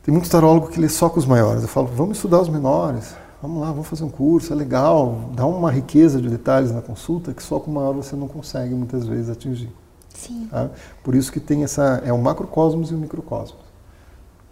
tem 0.03 0.13
muito 0.13 0.29
tarólogo 0.29 0.69
que 0.69 0.81
lê 0.81 0.89
só 0.89 1.09
com 1.09 1.19
os 1.19 1.27
maiores. 1.27 1.63
Eu 1.63 1.69
falo, 1.69 1.87
vamos 1.87 2.17
estudar 2.17 2.41
os 2.41 2.49
menores, 2.49 3.15
vamos 3.41 3.61
lá, 3.61 3.71
vamos 3.71 3.87
fazer 3.87 4.05
um 4.05 4.11
curso, 4.11 4.53
é 4.53 4.57
legal, 4.57 5.31
dá 5.35 5.47
uma 5.47 5.71
riqueza 5.71 6.21
de 6.21 6.29
detalhes 6.29 6.73
na 6.73 6.83
consulta 6.83 7.33
que 7.33 7.43
só 7.43 7.61
com 7.61 7.71
o 7.71 7.75
maior 7.75 7.93
você 7.93 8.17
não 8.17 8.27
consegue 8.27 8.75
muitas 8.75 9.07
vezes 9.07 9.31
atingir. 9.31 9.71
Sim. 10.15 10.49
Tá? 10.51 10.71
Por 11.05 11.15
isso 11.15 11.31
que 11.31 11.39
tem 11.39 11.63
essa, 11.63 12.03
é 12.05 12.13
o 12.13 12.19
macrocosmos 12.19 12.91
e 12.91 12.95
o 12.95 12.99
microcosmos. 12.99 13.69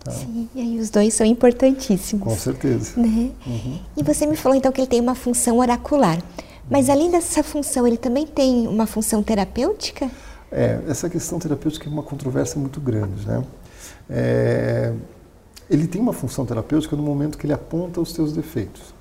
Tá? 0.05 0.12
Sim, 0.12 0.49
e 0.55 0.61
aí 0.61 0.78
os 0.78 0.90
dois 0.90 1.12
são 1.12 1.26
importantíssimos. 1.26 2.23
Com 2.23 2.37
certeza. 2.37 3.00
Né? 3.00 3.33
Uhum. 3.45 3.81
E 3.97 4.02
você 4.05 4.25
me 4.26 4.37
falou 4.37 4.57
então 4.57 4.71
que 4.71 4.81
ele 4.81 4.88
tem 4.88 5.00
uma 5.00 5.16
função 5.16 5.59
oracular. 5.59 6.23
Mas 6.69 6.91
além 6.91 7.11
dessa 7.11 7.43
função, 7.43 7.87
ele 7.87 7.97
também 7.97 8.27
tem 8.27 8.67
uma 8.67 8.87
função 8.87 9.23
terapêutica? 9.23 10.11
É, 10.51 10.81
essa 10.89 11.09
questão 11.09 11.39
terapêutica 11.39 11.89
é 11.89 11.93
uma 11.93 12.03
controvérsia 12.03 12.61
muito 12.61 12.81
grande, 12.81 13.27
né? 13.27 13.45
É, 14.09 14.93
ele 15.69 15.87
tem 15.87 16.01
uma 16.01 16.13
função 16.13 16.45
terapêutica 16.45 16.97
no 16.97 17.03
momento 17.03 17.39
que 17.39 17.47
ele 17.47 17.53
aponta 17.53 18.01
os 18.01 18.13
teus 18.13 18.33
defeitos. 18.33 18.95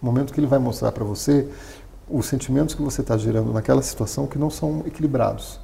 No 0.00 0.10
momento 0.10 0.32
que 0.32 0.40
ele 0.40 0.46
vai 0.46 0.58
mostrar 0.58 0.92
para 0.92 1.04
você 1.04 1.48
os 2.08 2.26
sentimentos 2.26 2.74
que 2.74 2.82
você 2.82 3.00
está 3.00 3.16
gerando 3.16 3.52
naquela 3.52 3.82
situação 3.82 4.26
que 4.26 4.38
não 4.38 4.50
são 4.50 4.82
equilibrados. 4.86 5.60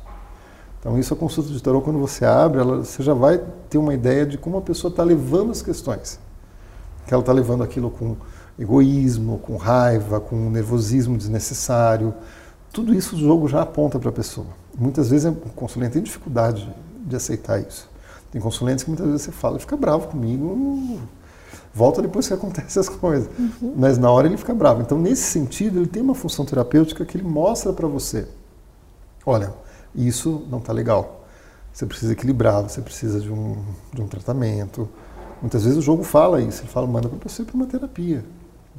Então, 0.81 0.99
isso 0.99 1.13
a 1.13 1.17
consulta 1.17 1.51
de 1.51 1.61
tarô, 1.61 1.81
quando 1.81 1.99
você 1.99 2.25
abre, 2.25 2.61
ela, 2.61 2.79
você 2.79 3.03
já 3.03 3.13
vai 3.13 3.43
ter 3.69 3.79
uma 3.79 3.93
ideia 3.93 4.25
de 4.25 4.39
como 4.39 4.57
a 4.59 4.63
pessoa 4.63 4.91
está 4.91 5.03
levando 5.03 5.51
as 5.51 5.61
questões. 5.61 6.21
Que 7.07 7.13
ela 7.13 7.23
está 7.23 7.33
levando 7.33 7.65
aquilo 7.65 7.91
com 7.91 8.17
egoísmo, 8.59 9.39
com 9.39 9.57
raiva, 9.57 10.21
com 10.21 10.51
nervosismo 10.51 11.17
desnecessário. 11.17 12.15
Tudo 12.73 12.95
isso 12.95 13.17
o 13.17 13.19
jogo 13.19 13.49
já 13.49 13.63
aponta 13.63 13.99
para 13.99 14.09
a 14.09 14.13
pessoa. 14.13 14.47
Muitas 14.77 15.11
vezes 15.11 15.31
o 15.31 15.35
consulente 15.55 15.93
tem 15.93 16.03
dificuldade 16.03 16.69
de 17.07 17.17
aceitar 17.17 17.61
isso. 17.61 17.89
Tem 18.31 18.41
consulentes 18.41 18.85
que 18.85 18.91
muitas 18.91 19.07
vezes 19.07 19.23
você 19.23 19.33
fala, 19.33 19.59
fica 19.59 19.77
bravo 19.77 20.09
comigo, 20.09 21.01
volta 21.75 22.03
depois 22.03 22.27
que 22.29 22.35
acontecem 22.35 22.81
as 22.81 22.89
coisas. 22.89 23.29
Uhum. 23.39 23.75
Mas 23.77 23.97
na 23.97 24.11
hora 24.11 24.27
ele 24.27 24.37
fica 24.37 24.55
bravo. 24.55 24.83
Então, 24.83 24.99
nesse 24.99 25.23
sentido, 25.23 25.79
ele 25.79 25.87
tem 25.87 26.03
uma 26.03 26.15
função 26.15 26.45
terapêutica 26.45 27.05
que 27.05 27.17
ele 27.17 27.25
mostra 27.25 27.73
para 27.73 27.87
você: 27.87 28.27
olha, 29.25 29.55
isso 29.95 30.47
não 30.51 30.59
está 30.59 30.73
legal. 30.73 31.25
Você 31.73 31.87
precisa 31.87 32.13
equilibrar, 32.13 32.63
você 32.63 32.81
precisa 32.81 33.21
de 33.21 33.31
um, 33.31 33.57
de 33.93 34.03
um 34.03 34.09
tratamento. 34.09 34.89
Muitas 35.41 35.63
vezes 35.63 35.79
o 35.79 35.83
jogo 35.83 36.03
fala 36.03 36.41
isso, 36.41 36.63
ele 36.63 36.69
fala, 36.69 36.87
manda 36.87 37.09
para 37.09 37.29
você 37.29 37.45
para 37.45 37.55
uma 37.55 37.67
terapia. 37.67 38.25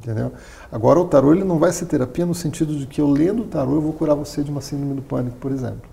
Entendeu? 0.02 0.32
Agora, 0.72 0.98
o 0.98 1.04
tarô 1.04 1.34
ele 1.34 1.44
não 1.44 1.58
vai 1.58 1.72
ser 1.72 1.84
terapia 1.84 2.24
no 2.24 2.34
sentido 2.34 2.74
de 2.74 2.86
que 2.86 3.00
eu 3.00 3.08
lendo 3.08 3.42
o 3.42 3.46
tarô 3.46 3.74
eu 3.74 3.82
vou 3.82 3.92
curar 3.92 4.14
você 4.14 4.42
de 4.42 4.50
uma 4.50 4.62
síndrome 4.62 4.94
do 4.94 5.02
pânico, 5.02 5.36
por 5.36 5.52
exemplo. 5.52 5.88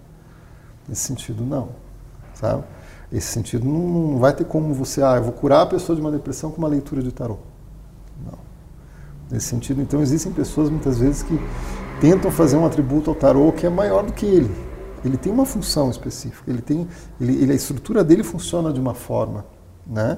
Nesse 0.88 1.02
sentido, 1.02 1.44
não. 1.44 1.70
Sabe? 2.34 2.64
Esse 3.12 3.28
sentido 3.28 3.66
não, 3.66 4.12
não 4.12 4.18
vai 4.18 4.34
ter 4.34 4.46
como 4.46 4.74
você, 4.74 5.04
ah, 5.04 5.16
eu 5.18 5.24
vou 5.24 5.34
curar 5.34 5.64
a 5.64 5.66
pessoa 5.66 5.96
de 5.96 6.02
uma 6.02 6.12
depressão 6.12 6.52
com 6.52 6.58
uma 6.58 6.70
leitura 6.70 7.04
de 7.04 7.12
tarô. 7.12 7.38
Não. 8.26 8.38
Nesse 9.30 9.48
sentido, 9.48 9.82
então 9.82 10.02
existem 10.02 10.32
pessoas 10.32 10.70
muitas 10.70 11.00
vezes 11.00 11.24
que 11.24 11.38
tentam 12.00 12.32
fazer 12.32 12.56
um 12.56 12.66
atributo 12.66 13.10
ao 13.10 13.16
tarô 13.16 13.52
que 13.52 13.66
é 13.66 13.70
maior 13.70 14.06
do 14.06 14.14
que 14.14 14.26
ele. 14.26 14.56
Ele 15.04 15.18
tem 15.18 15.32
uma 15.32 15.46
função 15.46 15.90
específica, 15.90 16.50
ele 16.50 16.62
tem, 16.62 16.88
ele, 17.20 17.42
ele, 17.42 17.52
a 17.52 17.56
estrutura 17.56 18.04
dele 18.04 18.24
funciona 18.24 18.72
de 18.72 18.80
uma 18.80 18.94
forma, 18.94 19.46
né? 19.86 20.18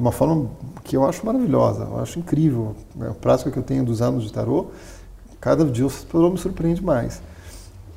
De 0.00 0.02
uma 0.02 0.12
forma 0.12 0.48
que 0.82 0.96
eu 0.96 1.04
acho 1.04 1.26
maravilhosa, 1.26 1.82
eu 1.82 2.00
acho 2.00 2.18
incrível. 2.18 2.74
É 3.02 3.08
a 3.08 3.12
prática 3.12 3.50
que 3.50 3.58
eu 3.58 3.62
tenho 3.62 3.84
dos 3.84 4.00
anos 4.00 4.24
de 4.24 4.32
tarô, 4.32 4.68
cada 5.38 5.62
dia 5.62 5.86
o 5.86 5.90
tarô 5.90 6.30
me 6.30 6.38
surpreende 6.38 6.82
mais. 6.82 7.20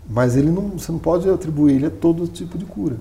Mas 0.10 0.36
ele 0.36 0.51
não, 0.51 0.72
você 0.72 0.91
não 0.91 1.00
pode 1.00 1.29
atribuir 1.29 1.75
ele 1.75 1.86
a 1.86 1.89
todo 1.89 2.27
tipo 2.27 2.57
de 2.57 2.65
cura. 2.65 2.98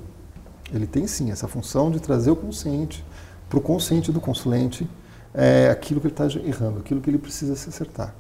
Ele 0.73 0.87
tem 0.87 1.05
sim 1.09 1.33
essa 1.33 1.49
função 1.49 1.91
de 1.91 1.99
trazer 1.99 2.31
o 2.31 2.37
consciente 2.37 3.05
para 3.51 3.59
o 3.59 3.61
consciente 3.61 4.13
do 4.13 4.21
consulente 4.21 4.89
é, 5.35 5.69
aquilo 5.69 6.01
que 6.01 6.07
ele 6.07 6.15
está 6.15 6.27
errando, 6.39 6.79
aquilo 6.79 7.01
que 7.01 7.11
ele 7.11 7.19
precisa 7.19 7.57
se 7.57 7.71
acertar. 7.71 8.15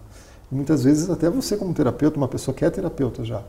E 0.50 0.54
muitas 0.56 0.82
vezes 0.82 1.08
até 1.08 1.30
você 1.30 1.56
como 1.56 1.72
terapeuta, 1.72 2.16
uma 2.16 2.26
pessoa 2.26 2.52
que 2.52 2.64
é 2.64 2.70
terapeuta 2.70 3.24
já, 3.24 3.40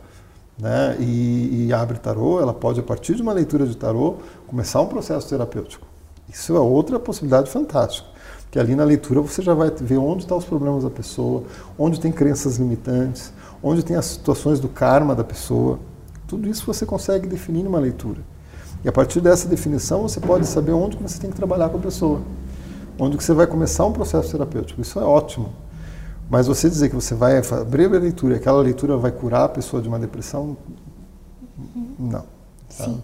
né, 0.56 0.98
e, 1.00 1.66
e 1.66 1.74
abre 1.74 1.98
tarô, 1.98 2.40
ela 2.40 2.54
pode 2.54 2.80
a 2.80 2.84
partir 2.84 3.16
de 3.16 3.24
uma 3.24 3.34
leitura 3.34 3.66
de 3.66 3.76
tarô 3.76 4.18
começar 4.46 4.82
um 4.82 4.88
processo 4.88 5.28
terapêutico. 5.28 5.93
Isso 6.30 6.56
é 6.56 6.60
outra 6.60 7.00
possibilidade 7.00 7.50
fantástica, 7.50 8.08
que 8.50 8.60
ali 8.60 8.76
na 8.76 8.84
leitura 8.84 9.22
você 9.22 9.42
já 9.42 9.54
vai 9.54 9.70
ver 9.70 9.98
onde 9.98 10.24
estão 10.24 10.38
os 10.38 10.46
problemas 10.46 10.84
da 10.84 10.90
pessoa, 10.90 11.44
onde 11.78 12.00
tem 12.00 12.12
crenças 12.12 12.58
limitantes, 12.58 13.34
onde 13.62 13.84
tem 13.84 13.96
as 13.96 14.06
situações 14.06 14.60
do 14.60 14.68
karma 14.68 15.16
da 15.16 15.24
pessoa. 15.24 15.80
Tudo 16.28 16.50
isso 16.50 16.66
você 16.66 16.86
consegue 16.86 17.28
definir 17.28 17.64
numa 17.64 17.80
leitura. 17.80 18.22
E 18.84 18.90
a 18.90 18.92
partir 18.92 19.22
dessa 19.22 19.48
definição 19.48 20.02
você 20.02 20.20
pode 20.20 20.46
saber 20.46 20.74
onde 20.74 20.98
você 20.98 21.20
tem 21.20 21.30
que 21.30 21.36
trabalhar 21.36 21.70
com 21.70 21.78
a 21.78 21.82
pessoa, 21.82 22.22
onde 23.00 23.16
você 23.16 23.34
vai 23.34 23.48
começar 23.48 23.86
um 23.86 23.94
processo 23.94 24.32
terapêutico. 24.32 24.82
Isso 24.82 25.00
é 25.00 25.04
ótimo. 25.04 25.54
Mas 26.30 26.48
você 26.48 26.70
dizer 26.70 26.90
que 26.90 26.96
você 26.96 27.14
vai 27.14 27.38
abrir 27.38 27.86
a 27.86 28.00
leitura 28.00 28.34
e 28.34 28.38
aquela 28.38 28.62
leitura 28.62 28.98
vai 28.98 29.12
curar 29.12 29.44
a 29.44 29.50
pessoa 29.50 29.82
de 29.82 29.88
uma 29.88 30.00
depressão, 30.00 30.58
não. 32.00 32.22
Tá? 32.22 32.26
Sim. 32.70 33.04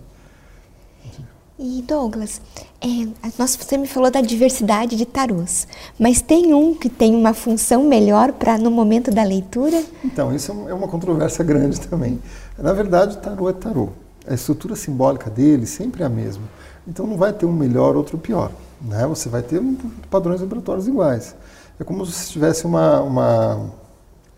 E 1.61 1.81
Douglas, 1.81 2.39
é, 2.79 3.05
nossa, 3.37 3.57
você 3.57 3.75
me 3.75 3.85
falou 3.85 4.09
da 4.09 4.21
diversidade 4.21 4.95
de 4.95 5.05
tarôs, 5.05 5.67
mas 5.99 6.21
tem 6.21 6.53
um 6.53 6.73
que 6.73 6.87
tem 6.87 7.13
uma 7.13 7.33
função 7.33 7.83
melhor 7.83 8.31
para 8.31 8.57
no 8.57 8.71
momento 8.71 9.11
da 9.11 9.23
leitura? 9.23 9.83
Então, 10.01 10.33
isso 10.33 10.53
é 10.69 10.73
uma 10.73 10.87
controvérsia 10.87 11.43
grande 11.43 11.81
também. 11.81 12.17
Na 12.57 12.71
verdade, 12.71 13.17
tarô 13.17 13.49
é 13.49 13.53
tarô. 13.53 13.89
A 14.25 14.33
estrutura 14.33 14.73
simbólica 14.73 15.29
dele 15.29 15.65
sempre 15.65 16.01
é 16.01 16.05
a 16.05 16.09
mesma. 16.09 16.43
Então 16.87 17.05
não 17.05 17.17
vai 17.17 17.33
ter 17.33 17.45
um 17.45 17.51
melhor, 17.51 17.97
outro 17.97 18.17
pior. 18.17 18.53
Né? 18.81 19.05
Você 19.07 19.27
vai 19.27 19.41
ter 19.41 19.61
padrões 20.09 20.39
vibratórios 20.39 20.87
iguais. 20.87 21.35
É 21.77 21.83
como 21.83 22.05
se 22.05 22.31
tivesse 22.31 22.65
uma, 22.65 23.01
uma 23.01 23.69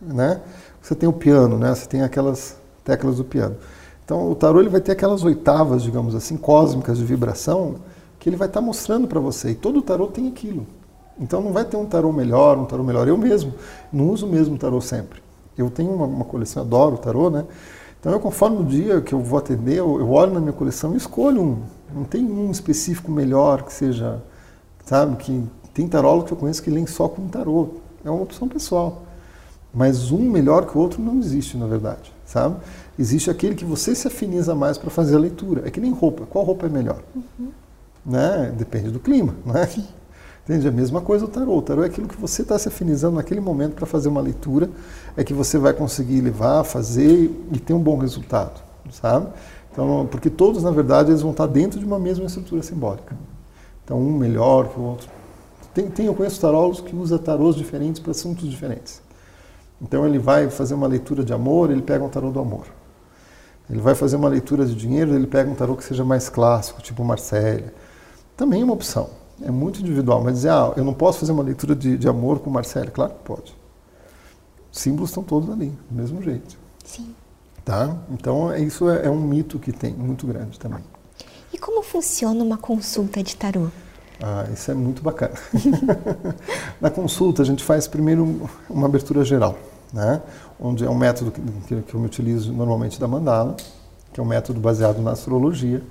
né? 0.01 0.41
Você 0.81 0.95
tem 0.95 1.07
o 1.07 1.13
piano, 1.13 1.59
né? 1.59 1.75
Você 1.75 1.85
tem 1.87 2.01
aquelas 2.01 2.55
teclas 2.83 3.17
do 3.17 3.23
piano. 3.23 3.55
Então 4.11 4.29
o 4.29 4.35
tarô 4.35 4.59
ele 4.59 4.67
vai 4.67 4.81
ter 4.81 4.91
aquelas 4.91 5.23
oitavas, 5.23 5.83
digamos 5.83 6.13
assim, 6.13 6.35
cósmicas 6.35 6.97
de 6.97 7.05
vibração 7.05 7.75
que 8.19 8.27
ele 8.27 8.35
vai 8.35 8.49
estar 8.49 8.59
tá 8.59 8.65
mostrando 8.65 9.07
para 9.07 9.21
você. 9.21 9.51
E 9.51 9.55
todo 9.55 9.81
tarô 9.81 10.07
tem 10.07 10.27
aquilo. 10.27 10.67
Então 11.17 11.41
não 11.41 11.53
vai 11.53 11.63
ter 11.63 11.77
um 11.77 11.85
tarô 11.85 12.11
melhor, 12.11 12.57
um 12.57 12.65
tarô 12.65 12.83
melhor. 12.83 13.07
Eu 13.07 13.17
mesmo 13.17 13.53
não 13.91 14.09
uso 14.09 14.25
o 14.25 14.29
mesmo 14.29 14.57
tarô 14.57 14.81
sempre. 14.81 15.21
Eu 15.57 15.69
tenho 15.69 15.93
uma, 15.93 16.05
uma 16.05 16.25
coleção, 16.25 16.61
adoro 16.61 16.97
tarô, 16.97 17.29
né? 17.29 17.45
Então 18.01 18.11
eu 18.11 18.19
conforme 18.19 18.57
o 18.57 18.65
dia 18.65 18.99
que 18.99 19.13
eu 19.13 19.21
vou 19.21 19.39
atender, 19.39 19.77
eu, 19.77 19.97
eu 20.01 20.11
olho 20.11 20.33
na 20.33 20.41
minha 20.41 20.51
coleção 20.51 20.93
e 20.93 20.97
escolho 20.97 21.41
um. 21.41 21.57
Não 21.95 22.03
tem 22.03 22.21
um 22.21 22.51
específico 22.51 23.09
melhor 23.09 23.63
que 23.63 23.71
seja, 23.71 24.21
sabe, 24.83 25.15
que 25.15 25.41
tem 25.73 25.87
tarólogo 25.87 26.25
que 26.25 26.33
eu 26.33 26.37
conheço 26.37 26.61
que 26.61 26.69
leem 26.69 26.85
só 26.85 27.07
com 27.07 27.29
tarô. 27.29 27.75
É 28.03 28.09
uma 28.09 28.23
opção 28.23 28.49
pessoal. 28.49 29.03
Mas 29.73 30.11
um 30.11 30.29
melhor 30.29 30.65
que 30.65 30.77
o 30.77 30.81
outro 30.81 31.01
não 31.01 31.17
existe, 31.17 31.55
na 31.55 31.65
verdade, 31.65 32.11
sabe? 32.31 32.55
Existe 32.97 33.29
aquele 33.29 33.55
que 33.55 33.65
você 33.65 33.93
se 33.93 34.07
afiniza 34.07 34.55
mais 34.55 34.77
para 34.77 34.89
fazer 34.89 35.15
a 35.15 35.19
leitura. 35.19 35.67
É 35.67 35.71
que 35.71 35.81
nem 35.81 35.91
roupa. 35.91 36.25
Qual 36.25 36.43
roupa 36.45 36.65
é 36.65 36.69
melhor? 36.69 37.01
Uhum. 37.13 37.49
Né? 38.05 38.53
Depende 38.57 38.89
do 38.89 38.99
clima, 38.99 39.35
né? 39.45 39.65
Sim. 39.67 39.85
Entende? 40.43 40.67
A 40.67 40.71
mesma 40.71 41.01
coisa 41.01 41.25
o 41.25 41.27
tarô. 41.27 41.57
O 41.57 41.61
tarô 41.61 41.83
é 41.83 41.87
aquilo 41.87 42.07
que 42.07 42.19
você 42.19 42.41
está 42.41 42.57
se 42.57 42.67
afinizando 42.67 43.17
naquele 43.17 43.41
momento 43.41 43.73
para 43.73 43.85
fazer 43.85 44.07
uma 44.07 44.21
leitura, 44.21 44.69
é 45.15 45.23
que 45.23 45.33
você 45.33 45.57
vai 45.57 45.73
conseguir 45.73 46.21
levar, 46.21 46.63
fazer 46.63 47.29
e 47.51 47.59
ter 47.59 47.73
um 47.73 47.79
bom 47.79 47.97
resultado, 47.97 48.61
sabe? 48.91 49.27
Então, 49.71 50.07
porque 50.09 50.29
todos, 50.29 50.63
na 50.63 50.71
verdade, 50.71 51.11
eles 51.11 51.21
vão 51.21 51.31
estar 51.31 51.47
dentro 51.47 51.79
de 51.79 51.85
uma 51.85 51.99
mesma 51.99 52.25
estrutura 52.25 52.63
simbólica. 52.63 53.15
Então, 53.83 53.99
um 53.99 54.17
melhor 54.17 54.69
que 54.69 54.79
o 54.79 54.83
outro. 54.83 55.09
Tem, 55.73 55.89
tem, 55.89 56.05
eu 56.07 56.13
conheço 56.13 56.41
tarólogos 56.41 56.81
que 56.81 56.95
usam 56.95 57.17
tarôs 57.17 57.55
diferentes 57.55 58.01
para 58.01 58.11
assuntos 58.11 58.49
diferentes. 58.49 59.01
Então 59.81 60.05
ele 60.05 60.19
vai 60.19 60.49
fazer 60.49 60.73
uma 60.73 60.87
leitura 60.87 61.23
de 61.23 61.33
amor, 61.33 61.71
ele 61.71 61.81
pega 61.81 62.03
um 62.03 62.09
tarô 62.09 62.29
do 62.29 62.39
amor. 62.39 62.65
Ele 63.69 63.79
vai 63.79 63.95
fazer 63.95 64.15
uma 64.17 64.27
leitura 64.27 64.65
de 64.65 64.75
dinheiro, 64.75 65.15
ele 65.15 65.25
pega 65.25 65.49
um 65.49 65.55
tarô 65.55 65.75
que 65.75 65.83
seja 65.83 66.03
mais 66.03 66.29
clássico, 66.29 66.81
tipo 66.81 67.03
Marcélia. 67.03 67.73
Também 68.35 68.61
é 68.61 68.63
uma 68.63 68.73
opção. 68.73 69.09
É 69.41 69.49
muito 69.49 69.79
individual. 69.79 70.21
Mas 70.23 70.35
dizer, 70.35 70.49
ah, 70.49 70.73
eu 70.75 70.83
não 70.83 70.93
posso 70.93 71.19
fazer 71.19 71.31
uma 71.31 71.43
leitura 71.43 71.75
de, 71.75 71.97
de 71.97 72.07
amor 72.07 72.39
com 72.39 72.49
Marcélia. 72.49 72.91
Claro 72.91 73.13
que 73.13 73.23
pode. 73.23 73.55
Os 74.71 74.79
símbolos 74.79 75.09
estão 75.09 75.23
todos 75.23 75.49
ali, 75.49 75.73
do 75.89 75.95
mesmo 75.95 76.21
jeito. 76.21 76.57
Sim. 76.83 77.15
Tá? 77.63 77.95
Então 78.09 78.55
isso 78.55 78.89
é, 78.89 79.05
é 79.05 79.09
um 79.09 79.21
mito 79.21 79.59
que 79.59 79.71
tem, 79.71 79.93
muito 79.93 80.25
grande 80.27 80.59
também. 80.59 80.83
E 81.53 81.57
como 81.57 81.83
funciona 81.83 82.43
uma 82.43 82.57
consulta 82.57 83.21
de 83.21 83.35
tarô? 83.35 83.67
Ah, 84.21 84.45
isso 84.53 84.71
é 84.71 84.73
muito 84.73 85.01
bacana. 85.01 85.33
Na 86.79 86.89
consulta, 86.89 87.41
a 87.41 87.45
gente 87.45 87.63
faz 87.63 87.87
primeiro 87.87 88.49
uma 88.69 88.87
abertura 88.87 89.25
geral, 89.25 89.57
né? 89.91 90.21
onde 90.59 90.85
é 90.85 90.89
um 90.89 90.97
método 90.97 91.31
que, 91.31 91.41
que 91.81 91.93
eu 91.93 91.99
me 91.99 92.05
utilizo 92.05 92.53
normalmente 92.53 92.99
da 92.99 93.07
mandala, 93.07 93.55
que 94.13 94.19
é 94.19 94.23
um 94.23 94.25
método 94.25 94.59
baseado 94.59 95.01
na 95.01 95.11
astrologia, 95.11 95.81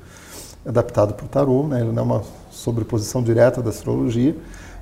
adaptado 0.64 1.14
para 1.14 1.26
o 1.26 1.28
tarô, 1.28 1.66
né? 1.66 1.80
ele 1.80 1.92
não 1.92 2.02
é 2.02 2.06
uma 2.06 2.22
sobreposição 2.50 3.22
direta 3.22 3.62
da 3.62 3.70
astrologia. 3.70 4.36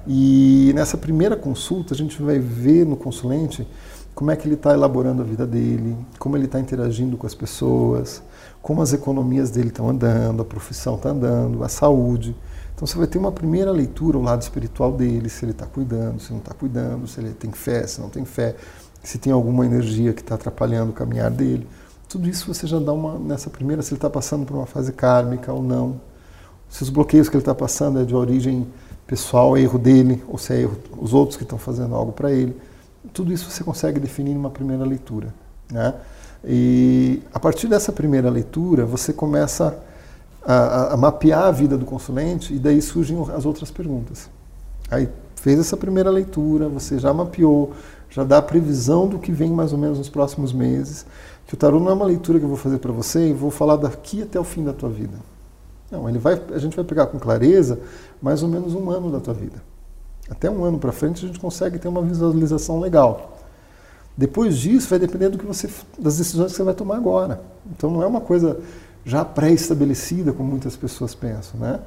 E 0.06 0.72
nessa 0.75 0.96
primeira 0.96 1.37
consulta, 1.37 1.94
a 1.94 1.96
gente 1.96 2.20
vai 2.22 2.38
ver 2.38 2.87
no 2.87 2.96
consulente 2.96 3.66
como 4.14 4.30
é 4.30 4.37
que 4.37 4.48
ele 4.48 4.54
está 4.54 4.72
elaborando 4.72 5.22
a 5.22 5.25
vida 5.25 5.46
dele, 5.46 5.96
como 6.18 6.37
ele 6.37 6.46
está 6.46 6.58
interagindo 6.58 7.16
com 7.16 7.26
as 7.26 7.34
pessoas, 7.34 8.20
como 8.60 8.82
as 8.82 8.92
economias 8.92 9.50
dele 9.50 9.68
estão 9.68 9.88
andando, 9.88 10.42
a 10.42 10.44
profissão 10.44 10.96
está 10.96 11.10
andando, 11.10 11.62
a 11.62 11.68
saúde. 11.68 12.34
Então 12.75 12.87
você 12.87 12.98
vai 12.98 13.06
ter 13.06 13.18
uma 13.18 13.30
primeira 13.30 13.70
leitura, 13.70 14.18
o 14.18 14.22
lado 14.22 14.42
espiritual 14.42 14.92
dele, 14.92 15.28
se 15.28 15.44
ele 15.44 15.52
está 15.52 15.66
cuidando, 15.66 16.20
se 16.20 16.30
não 16.32 16.38
está 16.38 16.52
cuidando, 16.52 17.06
se 17.06 17.20
ele 17.20 17.30
tem 17.30 17.52
fé, 17.52 17.87
se 17.87 18.00
não 18.00 18.08
tem 18.08 18.25
fé, 18.25 18.56
se 19.02 19.19
tem 19.19 19.33
alguma 19.33 19.64
energia 19.64 20.12
que 20.12 20.21
está 20.21 20.35
atrapalhando 20.35 20.90
o 20.90 20.95
caminhar 20.95 21.31
dele. 21.31 21.67
Tudo 22.09 22.28
isso 22.28 22.52
você 22.52 22.67
já 22.67 22.78
dá 22.78 22.93
uma 22.93 23.19
nessa 23.19 23.50
primeira, 23.50 23.83
se 23.83 23.90
ele 23.90 23.99
está 23.99 24.09
passando 24.09 24.47
por 24.47 24.57
uma 24.57 24.67
fase 24.67 24.93
kármica 24.93 25.52
ou 25.52 25.62
não. 25.62 26.00
Se 26.69 26.83
os 26.83 26.90
bloqueios 26.90 27.28
que 27.28 27.37
ele 27.37 27.43
está 27.43 27.55
passando 27.55 28.00
é 28.00 28.05
de 28.05 28.14
origem 28.14 28.67
pessoal, 29.07 29.57
é 29.57 29.61
erro 29.61 29.78
dele, 29.78 30.23
ou 30.28 30.38
se 30.38 30.52
é 30.52 30.61
erro 30.61 30.76
os 30.99 31.14
outros 31.14 31.37
que 31.37 31.43
estão 31.43 31.59
fazendo 31.59 31.95
algo 31.95 32.12
para 32.12 32.31
ele. 32.31 32.57
Tudo 33.12 33.33
isso 33.33 33.50
você 33.50 33.64
consegue 33.64 33.99
definir 33.99 34.35
numa 34.35 34.50
primeira 34.50 34.85
leitura. 34.85 35.33
Né? 35.71 35.95
E 36.45 37.23
a 37.33 37.40
partir 37.40 37.69
dessa 37.69 37.90
primeira 37.90 38.31
leitura, 38.31 38.85
você 38.85 39.12
começa 39.12 39.78
a, 40.45 40.95
a, 40.95 40.97
mapear 40.97 41.45
a 41.45 41.50
vida 41.50 41.76
do 41.76 41.85
consulente 41.85 42.55
e 42.55 42.59
daí 42.59 42.81
surgem 42.81 43.19
as 43.35 43.45
outras 43.45 43.71
perguntas. 43.71 44.31
Aí 44.90 45.09
fez 45.37 45.59
essa 45.59 45.76
primeira 45.76 46.11
leitura, 46.11 46.69
você 46.69 46.99
já 46.99 47.12
mapeou, 47.12 47.73
já 48.11 48.25
dá 48.25 48.38
a 48.38 48.43
previsão 48.43 49.07
do 49.07 49.19
que 49.19 49.33
vem 49.33 49.50
mais 49.50 49.73
ou 49.73 49.79
menos 49.79 49.99
nos 49.99 50.09
próximos 50.09 50.53
meses. 50.53 51.05
Que 51.47 51.55
o 51.55 51.57
tarô 51.57 51.81
não 51.81 51.91
é 51.91 51.95
uma 51.95 52.05
leitura 52.05 52.38
que 52.38 52.45
eu 52.45 52.49
vou 52.49 52.59
fazer 52.59 52.79
para 52.79 52.93
você 52.93 53.29
e 53.29 53.33
vou 53.33 53.50
falar 53.50 53.77
daqui 53.77 54.23
até 54.23 54.38
o 54.38 54.45
fim 54.45 54.65
da 54.65 54.73
tua 54.73 54.88
vida. 54.88 55.17
Não, 55.91 56.09
ele 56.09 56.19
vai, 56.19 56.41
a 56.53 56.59
gente 56.59 56.77
vai 56.77 56.85
pegar 56.85 57.07
com 57.07 57.19
clareza 57.19 57.81
mais 58.21 58.43
ou 58.43 58.49
menos 58.49 58.75
um 58.75 58.91
ano 58.91 59.11
da 59.11 59.21
tua 59.21 59.35
vida. 59.35 59.62
Até 60.31 60.50
um 60.50 60.62
ano 60.62 60.79
para 60.79 60.93
frente 60.93 61.25
a 61.25 61.29
gente 61.29 61.41
consegue 61.41 61.79
ter 61.79 61.88
uma 61.88 62.03
visualização 62.03 62.79
legal. 62.81 63.38
Depois 64.17 64.59
disso 64.59 64.91
vai 64.91 64.99
depender 64.99 65.29
do 65.29 65.38
que 65.38 65.47
você, 65.47 65.71
das 65.99 66.19
decisões 66.19 66.50
que 66.50 66.57
você 66.57 66.62
vai 66.62 66.75
tomar 66.75 66.97
agora. 66.97 67.41
Então 67.71 67.91
não 67.91 68.03
é 68.03 68.07
uma 68.07 68.21
coisa 68.21 68.59
já 69.05 69.25
pré-estabelecida, 69.25 70.33
como 70.33 70.50
muitas 70.50 70.77
pessoas 70.77 71.15
pensam, 71.15 71.59
né? 71.59 71.81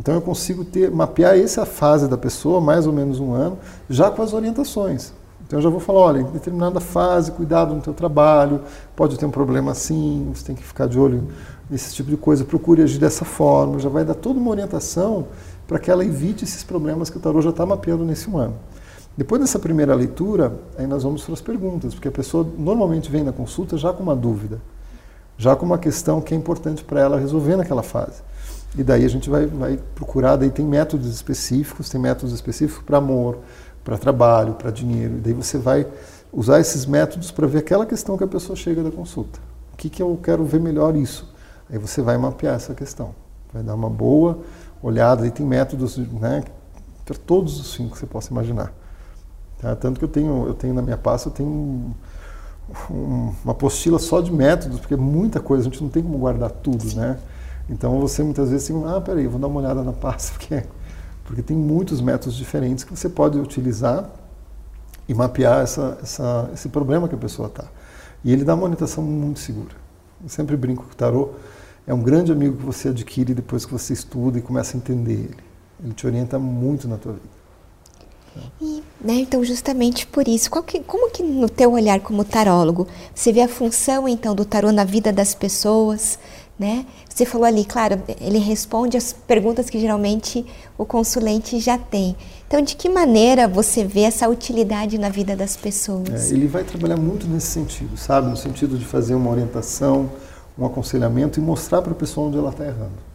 Então 0.00 0.14
eu 0.14 0.20
consigo 0.20 0.64
ter, 0.64 0.90
mapear 0.90 1.38
essa 1.38 1.64
fase 1.64 2.08
da 2.08 2.16
pessoa, 2.16 2.60
mais 2.60 2.86
ou 2.86 2.92
menos 2.92 3.20
um 3.20 3.32
ano, 3.32 3.58
já 3.88 4.10
com 4.10 4.22
as 4.22 4.32
orientações. 4.32 5.12
Então 5.46 5.58
eu 5.58 5.62
já 5.62 5.68
vou 5.68 5.80
falar, 5.80 6.00
olha, 6.00 6.20
em 6.20 6.24
determinada 6.24 6.80
fase, 6.80 7.30
cuidado 7.32 7.74
no 7.74 7.80
teu 7.80 7.92
trabalho, 7.92 8.62
pode 8.96 9.18
ter 9.18 9.26
um 9.26 9.30
problema 9.30 9.72
assim, 9.72 10.30
você 10.34 10.44
tem 10.44 10.54
que 10.56 10.62
ficar 10.62 10.86
de 10.86 10.98
olho 10.98 11.28
nesse 11.68 11.94
tipo 11.94 12.10
de 12.10 12.16
coisa, 12.16 12.44
procure 12.44 12.82
agir 12.82 12.98
dessa 12.98 13.24
forma, 13.24 13.78
já 13.78 13.88
vai 13.88 14.04
dar 14.04 14.14
toda 14.14 14.38
uma 14.38 14.50
orientação 14.50 15.26
para 15.66 15.78
que 15.78 15.90
ela 15.90 16.04
evite 16.04 16.44
esses 16.44 16.64
problemas 16.64 17.10
que 17.10 17.16
o 17.16 17.20
tarô 17.20 17.40
já 17.42 17.50
está 17.50 17.64
mapeando 17.64 18.04
nesse 18.04 18.28
um 18.28 18.38
ano. 18.38 18.54
Depois 19.16 19.40
dessa 19.40 19.58
primeira 19.58 19.94
leitura, 19.94 20.52
aí 20.76 20.86
nós 20.86 21.02
vamos 21.02 21.22
para 21.22 21.34
as 21.34 21.40
perguntas, 21.40 21.94
porque 21.94 22.08
a 22.08 22.12
pessoa 22.12 22.46
normalmente 22.58 23.10
vem 23.10 23.22
na 23.22 23.32
consulta 23.32 23.76
já 23.76 23.92
com 23.92 24.02
uma 24.02 24.16
dúvida 24.16 24.60
já 25.36 25.56
com 25.56 25.66
uma 25.66 25.78
questão 25.78 26.20
que 26.20 26.34
é 26.34 26.36
importante 26.36 26.84
para 26.84 27.00
ela 27.00 27.18
resolver 27.18 27.56
naquela 27.56 27.82
fase. 27.82 28.22
E 28.76 28.82
daí 28.82 29.04
a 29.04 29.08
gente 29.08 29.30
vai, 29.30 29.46
vai 29.46 29.78
procurar, 29.94 30.36
daí 30.36 30.50
tem 30.50 30.64
métodos 30.64 31.14
específicos, 31.14 31.88
tem 31.88 32.00
métodos 32.00 32.34
específicos 32.34 32.82
para 32.84 32.98
amor, 32.98 33.38
para 33.84 33.98
trabalho, 33.98 34.54
para 34.54 34.70
dinheiro. 34.70 35.18
E 35.18 35.20
daí 35.20 35.32
você 35.32 35.58
vai 35.58 35.86
usar 36.32 36.58
esses 36.58 36.86
métodos 36.86 37.30
para 37.30 37.46
ver 37.46 37.58
aquela 37.58 37.86
questão 37.86 38.16
que 38.16 38.24
a 38.24 38.28
pessoa 38.28 38.56
chega 38.56 38.82
da 38.82 38.90
consulta. 38.90 39.38
O 39.72 39.76
que, 39.76 39.88
que 39.88 40.02
eu 40.02 40.18
quero 40.22 40.44
ver 40.44 40.60
melhor 40.60 40.96
isso? 40.96 41.32
Aí 41.70 41.78
você 41.78 42.02
vai 42.02 42.16
mapear 42.16 42.56
essa 42.56 42.74
questão. 42.74 43.14
Vai 43.52 43.62
dar 43.62 43.74
uma 43.74 43.90
boa 43.90 44.40
olhada, 44.82 45.26
e 45.26 45.30
tem 45.30 45.46
métodos 45.46 45.96
né, 45.96 46.44
para 47.04 47.16
todos 47.16 47.60
os 47.60 47.74
fins 47.74 47.90
que 47.92 47.98
você 47.98 48.06
possa 48.06 48.30
imaginar. 48.30 48.72
Tá? 49.58 49.74
Tanto 49.76 49.98
que 49.98 50.04
eu 50.04 50.08
tenho, 50.08 50.46
eu 50.46 50.54
tenho 50.54 50.74
na 50.74 50.82
minha 50.82 50.96
pasta, 50.96 51.28
eu 51.28 51.32
tenho 51.32 51.48
um, 51.48 51.94
um, 52.90 53.32
uma 53.42 53.52
apostila 53.52 53.98
só 53.98 54.20
de 54.20 54.32
métodos, 54.32 54.80
porque 54.80 54.94
é 54.94 54.96
muita 54.96 55.40
coisa, 55.40 55.62
a 55.62 55.70
gente 55.70 55.82
não 55.82 55.88
tem 55.88 56.02
como 56.02 56.18
guardar 56.18 56.50
tudo, 56.50 56.84
né? 56.94 57.18
Então 57.68 57.98
você 57.98 58.22
muitas 58.22 58.50
vezes 58.50 58.66
tem, 58.66 58.84
ah, 58.86 59.00
peraí, 59.00 59.24
eu 59.24 59.30
vou 59.30 59.40
dar 59.40 59.46
uma 59.46 59.60
olhada 59.60 59.82
na 59.82 59.92
pasta, 59.92 60.32
porque, 60.36 60.62
porque 61.24 61.42
tem 61.42 61.56
muitos 61.56 62.00
métodos 62.00 62.36
diferentes 62.36 62.84
que 62.84 62.94
você 62.94 63.08
pode 63.08 63.38
utilizar 63.38 64.08
e 65.08 65.14
mapear 65.14 65.62
essa, 65.62 65.98
essa, 66.02 66.50
esse 66.52 66.68
problema 66.68 67.08
que 67.08 67.14
a 67.14 67.18
pessoa 67.18 67.48
está. 67.48 67.64
E 68.22 68.32
ele 68.32 68.44
dá 68.44 68.54
uma 68.54 68.64
orientação 68.64 69.02
muito 69.02 69.40
segura. 69.40 69.74
Eu 70.22 70.28
sempre 70.28 70.56
brinco 70.56 70.84
que 70.84 70.92
o 70.92 70.96
tarô 70.96 71.30
é 71.86 71.92
um 71.92 72.02
grande 72.02 72.32
amigo 72.32 72.56
que 72.56 72.64
você 72.64 72.88
adquire 72.88 73.34
depois 73.34 73.66
que 73.66 73.72
você 73.72 73.92
estuda 73.92 74.38
e 74.38 74.42
começa 74.42 74.76
a 74.76 74.78
entender 74.78 75.12
ele. 75.12 75.36
Ele 75.82 75.92
te 75.92 76.06
orienta 76.06 76.38
muito 76.38 76.88
na 76.88 76.96
tua 76.96 77.12
vida. 77.12 77.44
E, 78.60 78.82
né, 79.00 79.14
então, 79.14 79.44
justamente 79.44 80.06
por 80.06 80.26
isso, 80.26 80.50
que, 80.62 80.80
como 80.80 81.10
que 81.10 81.22
no 81.22 81.48
teu 81.48 81.72
olhar 81.72 82.00
como 82.00 82.24
tarólogo, 82.24 82.88
você 83.14 83.32
vê 83.32 83.42
a 83.42 83.48
função, 83.48 84.08
então, 84.08 84.34
do 84.34 84.44
tarô 84.44 84.72
na 84.72 84.84
vida 84.84 85.12
das 85.12 85.34
pessoas, 85.34 86.18
né? 86.58 86.86
Você 87.08 87.26
falou 87.26 87.46
ali, 87.46 87.64
claro, 87.64 88.00
ele 88.20 88.38
responde 88.38 88.96
as 88.96 89.12
perguntas 89.12 89.68
que 89.68 89.78
geralmente 89.78 90.44
o 90.78 90.84
consulente 90.84 91.58
já 91.58 91.76
tem. 91.76 92.16
Então, 92.46 92.62
de 92.62 92.76
que 92.76 92.88
maneira 92.88 93.48
você 93.48 93.84
vê 93.84 94.02
essa 94.02 94.28
utilidade 94.28 94.96
na 94.96 95.08
vida 95.08 95.34
das 95.34 95.56
pessoas? 95.56 96.30
É, 96.30 96.34
ele 96.34 96.46
vai 96.46 96.62
trabalhar 96.62 96.96
muito 96.96 97.26
nesse 97.26 97.48
sentido, 97.48 97.96
sabe? 97.96 98.28
No 98.28 98.36
sentido 98.36 98.78
de 98.78 98.84
fazer 98.84 99.14
uma 99.14 99.30
orientação, 99.30 100.10
um 100.56 100.64
aconselhamento 100.64 101.40
e 101.40 101.42
mostrar 101.42 101.82
para 101.82 101.92
a 101.92 101.96
pessoa 101.96 102.28
onde 102.28 102.38
ela 102.38 102.50
está 102.50 102.64
errando. 102.64 103.14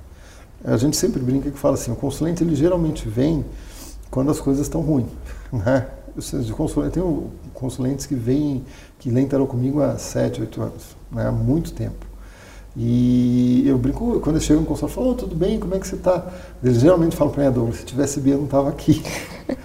A 0.64 0.76
gente 0.76 0.98
sempre 0.98 1.22
brinca 1.22 1.50
que 1.50 1.58
fala 1.58 1.76
assim, 1.76 1.92
o 1.92 1.96
consulente 1.96 2.44
ele 2.44 2.54
geralmente 2.54 3.08
vem 3.08 3.46
quando 4.12 4.30
as 4.30 4.42
coisas 4.42 4.66
estão 4.66 4.82
ruins, 4.82 5.08
né? 5.54 5.88
Eu 6.18 6.92
tenho 6.92 7.32
consulentes 7.54 8.06
que 8.06 8.16
vêm, 8.16 8.66
que 8.98 9.10
leem 9.10 9.26
tarô 9.26 9.48
comigo 9.48 9.82
há 9.82 9.98
7, 9.98 10.42
8 10.42 10.62
anos, 10.62 10.84
né? 11.10 11.28
há 11.28 11.32
muito 11.32 11.72
tempo. 11.72 12.09
E 12.78 13.64
eu 13.68 13.78
brinco, 13.78 14.20
quando 14.20 14.36
eu 14.36 14.42
chego 14.42 14.62
no 14.62 14.66
consultório, 14.66 14.96
falo, 14.96 15.10
oh, 15.10 15.14
tudo 15.14 15.36
bem, 15.36 15.60
como 15.60 15.74
é 15.76 15.80
que 15.80 15.88
você 15.88 15.96
está? 15.96 16.26
Eles 16.64 16.80
geralmente 16.80 17.16
falam 17.16 17.34
para 17.34 17.44
mim, 17.44 17.50
ah, 17.50 17.52
Douglas, 17.52 17.78
se 17.78 17.86
tivesse 17.86 18.20
bem 18.20 18.34
eu 18.34 18.38
não 18.40 18.46
estava 18.46 18.70
aqui. 18.70 19.04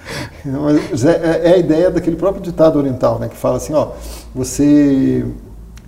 Mas 0.44 1.04
é, 1.04 1.50
é, 1.50 1.54
a 1.54 1.58
ideia 1.58 1.90
daquele 1.90 2.16
próprio 2.16 2.42
ditado 2.42 2.78
oriental, 2.78 3.18
né, 3.18 3.28
que 3.28 3.36
fala 3.36 3.58
assim, 3.58 3.74
ó, 3.74 3.92
você 4.34 5.24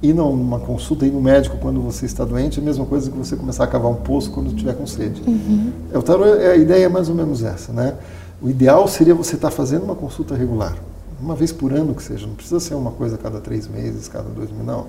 ir 0.03 0.13
numa 0.13 0.59
consulta, 0.59 1.07
ir 1.07 1.11
no 1.11 1.21
médico 1.21 1.57
quando 1.59 1.81
você 1.81 2.07
está 2.07 2.25
doente, 2.25 2.59
é 2.59 2.63
a 2.63 2.65
mesma 2.65 2.85
coisa 2.85 3.11
que 3.11 3.17
você 3.17 3.35
começar 3.35 3.65
a 3.65 3.67
cavar 3.67 3.91
um 3.91 3.97
poço 3.97 4.31
quando 4.31 4.49
estiver 4.49 4.75
com 4.75 4.87
sede. 4.87 5.23
Uhum. 5.27 5.73
É, 5.93 5.99
o 5.99 6.03
tarô, 6.03 6.25
é, 6.25 6.53
a 6.53 6.57
ideia 6.57 6.85
é 6.85 6.89
mais 6.89 7.09
ou 7.09 7.15
menos 7.15 7.43
essa, 7.43 7.73
né? 7.73 7.95
O 8.41 8.51
ideal 8.51 8.87
seria 8.87 9.15
você 9.15 9.37
estar 9.37 9.49
tá 9.49 9.57
fazendo 9.57 9.85
uma 9.85 9.95
consulta 9.95 10.35
regular, 10.35 10.77
uma 11.21 11.35
vez 11.35 11.51
por 11.51 11.73
ano 11.73 11.95
que 11.95 12.03
seja, 12.03 12.27
não 12.27 12.35
precisa 12.35 12.61
ser 12.61 12.75
uma 12.75 12.91
coisa 12.91 13.15
a 13.17 13.19
cada 13.19 13.41
três 13.41 13.67
meses, 13.67 14.07
cada 14.07 14.29
dois 14.29 14.51
meses, 14.51 14.67
não. 14.67 14.87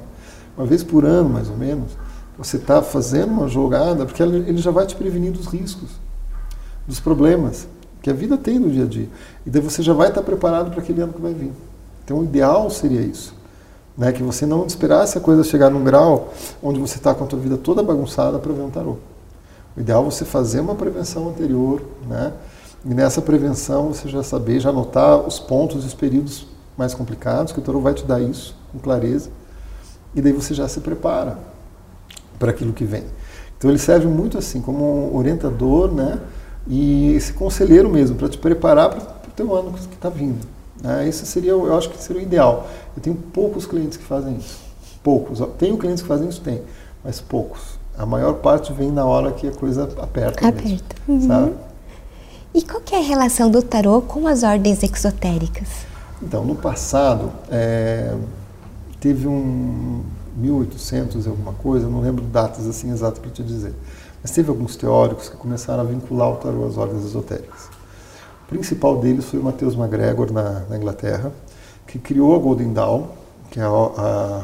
Uma 0.58 0.66
vez 0.66 0.84
por 0.84 1.06
ano, 1.06 1.30
mais 1.30 1.50
ou 1.50 1.56
menos, 1.56 1.92
você 2.38 2.58
está 2.58 2.82
fazendo 2.84 3.32
uma 3.32 3.48
jogada, 3.48 4.06
porque 4.06 4.22
ele 4.22 4.58
já 4.58 4.70
vai 4.70 4.86
te 4.86 4.96
prevenir 4.96 5.32
dos 5.32 5.48
riscos, 5.48 5.90
dos 6.88 7.00
problemas 7.00 7.68
que 8.02 8.10
a 8.10 8.14
vida 8.14 8.38
tem 8.38 8.60
no 8.60 8.70
dia 8.70 8.84
a 8.84 8.88
dia. 8.88 9.10
E 9.46 9.50
daí 9.50 9.62
você 9.62 9.82
já 9.82 9.94
vai 9.94 10.10
estar 10.10 10.22
tá 10.22 10.26
preparado 10.26 10.70
para 10.70 10.80
aquele 10.80 11.02
ano 11.02 11.14
que 11.14 11.22
vai 11.22 11.34
vir. 11.34 11.52
Então 12.06 12.20
o 12.20 12.24
ideal 12.24 12.70
seria 12.70 13.02
isso. 13.02 13.34
Né? 13.98 14.12
Que 14.12 14.22
você 14.22 14.46
não 14.46 14.66
esperasse 14.66 15.18
a 15.18 15.22
coisa 15.22 15.44
chegar 15.44 15.72
num 15.72 15.84
grau 15.84 16.32
onde 16.62 16.80
você 16.80 16.98
está 16.98 17.16
com 17.16 17.24
a 17.24 17.28
tua 17.28 17.40
vida 17.40 17.58
toda 17.58 17.82
bagunçada 17.82 18.38
para 18.38 18.54
ver 18.54 18.62
um 18.62 18.70
tarô. 18.70 18.98
O 19.76 19.80
ideal 19.80 20.04
é 20.04 20.06
você 20.06 20.24
fazer 20.24 20.60
uma 20.60 20.76
prevenção 20.76 21.30
anterior, 21.30 21.82
né? 22.08 22.34
E 22.86 22.94
nessa 22.94 23.22
prevenção 23.22 23.90
você 23.90 24.08
já 24.08 24.24
saber, 24.24 24.60
já 24.60 24.70
anotar 24.70 25.20
os 25.20 25.40
pontos 25.40 25.84
e 25.84 25.88
os 25.88 25.94
períodos 25.94 26.48
mais 26.78 26.94
complicados, 26.94 27.52
que 27.52 27.60
o 27.60 27.62
tarô 27.62 27.82
vai 27.82 27.94
te 27.94 28.06
dar 28.06 28.22
isso 28.22 28.56
com 28.72 28.80
clareza. 28.80 29.30
E 30.16 30.22
daí 30.22 30.32
você 30.32 30.54
já 30.54 30.68
se 30.68 30.80
prepara 30.80 31.38
para 32.38 32.52
aquilo 32.52 32.74
que 32.74 32.86
vem. 32.86 33.04
Então 33.58 33.70
ele 33.70 33.80
serve 33.80 34.08
muito 34.08 34.38
assim 34.38 34.62
como 34.62 35.12
um 35.12 35.18
orientador, 35.18 35.92
né? 35.92 36.20
E 36.68 37.14
esse 37.14 37.34
conselheiro 37.34 37.90
mesmo 37.90 38.16
para 38.16 38.30
te 38.30 38.38
preparar 38.38 38.90
para 38.90 39.00
o 39.00 39.32
teu 39.36 39.56
ano 39.56 39.72
que 39.74 39.94
está 39.94 40.10
vindo. 40.10 40.46
Né? 40.82 41.08
Esse 41.08 41.26
seria, 41.26 41.52
eu 41.52 41.76
acho 41.78 41.90
que 41.90 42.02
seria 42.02 42.22
o 42.22 42.26
ideal. 42.26 42.68
Eu 42.96 43.02
tenho 43.02 43.16
poucos 43.16 43.66
clientes 43.66 43.98
que 43.98 44.04
fazem 44.04 44.36
isso, 44.38 44.60
poucos. 45.02 45.42
Tenho 45.58 45.78
clientes 45.78 46.02
que 46.02 46.08
fazem 46.08 46.28
isso, 46.28 46.42
tem, 46.42 46.62
mas 47.04 47.20
poucos. 47.20 47.78
A 47.98 48.06
maior 48.06 48.36
parte 48.36 48.72
vem 48.74 48.92
na 48.92 49.06
hora 49.06 49.32
que 49.32 49.48
a 49.48 49.52
coisa 49.52 49.84
aperta. 50.00 50.48
Aperta. 50.48 50.96
Mesmo, 51.08 51.34
uhum. 51.34 51.54
E 52.54 52.62
qual 52.62 52.82
é 52.92 52.98
a 52.98 53.02
relação 53.02 53.50
do 53.50 53.62
tarô 53.62 54.02
com 54.02 54.28
as 54.28 54.44
ordens 54.44 54.84
exotéricas? 54.84 55.68
Então, 56.22 56.44
no 56.44 56.56
passado, 56.56 57.32
é, 57.50 58.16
teve 59.00 59.28
um 59.28 60.04
1800 60.38 61.26
e 61.26 61.30
alguma 61.30 61.54
coisa, 61.54 61.90
não 61.90 62.00
lembro 62.00 62.24
datas 62.24 62.68
assim 62.68 62.92
exatas 62.92 63.20
para 63.20 63.32
te 63.32 63.44
dizer, 63.44 63.74
mas 64.22 64.32
teve 64.32 64.50
alguns 64.50 64.76
teóricos 64.76 65.30
que 65.30 65.36
começaram 65.36 65.82
a 65.82 65.84
vincular 65.84 66.32
o 66.32 66.36
tarô 66.36 66.66
às 66.66 66.78
ordens 66.78 67.04
esotéricas. 67.04 67.70
O 68.46 68.50
principal 68.50 68.98
deles 68.98 69.26
foi 69.26 69.40
o 69.40 69.44
Mateus 69.44 69.76
MacGregor, 69.76 70.32
na, 70.32 70.62
na 70.70 70.78
Inglaterra, 70.78 71.32
que 71.86 72.00
criou 72.00 72.36
a 72.36 72.40
Golden 72.40 72.72
Dawn, 72.72 73.08
que 73.50 73.60
é 73.60 73.64
a, 73.64 73.68
a 73.68 74.44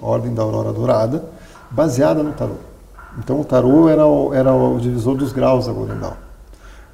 Ordem 0.00 0.34
da 0.34 0.42
Aurora 0.42 0.72
Dourada, 0.72 1.24
baseada 1.70 2.22
no 2.22 2.32
tarô. 2.32 2.54
Então 3.18 3.40
o 3.40 3.44
tarô 3.44 3.88
era 3.88 4.06
o, 4.06 4.32
era 4.32 4.52
o 4.52 4.78
divisor 4.78 5.16
dos 5.16 5.32
graus 5.32 5.66
da 5.66 5.72
Golden 5.72 5.98
Dawn. 5.98 6.14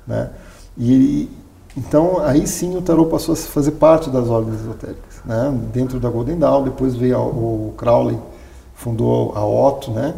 Né? 0.07 0.31
E, 0.77 1.31
então 1.77 2.21
aí 2.21 2.47
sim 2.47 2.77
o 2.77 2.83
tarô 2.83 3.07
passou 3.07 3.35
a 3.35 3.37
fazer 3.37 3.73
parte 3.73 4.11
das 4.11 4.29
ordens 4.29 4.61
esotéricas. 4.61 5.21
Né? 5.25 5.59
Dentro 5.73 5.99
da 5.99 6.09
Golden 6.09 6.39
Dawn, 6.39 6.65
depois 6.65 6.95
veio 6.95 7.19
o 7.19 7.75
Crowley 7.77 8.19
fundou 8.83 9.33
a 9.37 9.47
Otto, 9.47 9.93
né? 9.93 10.15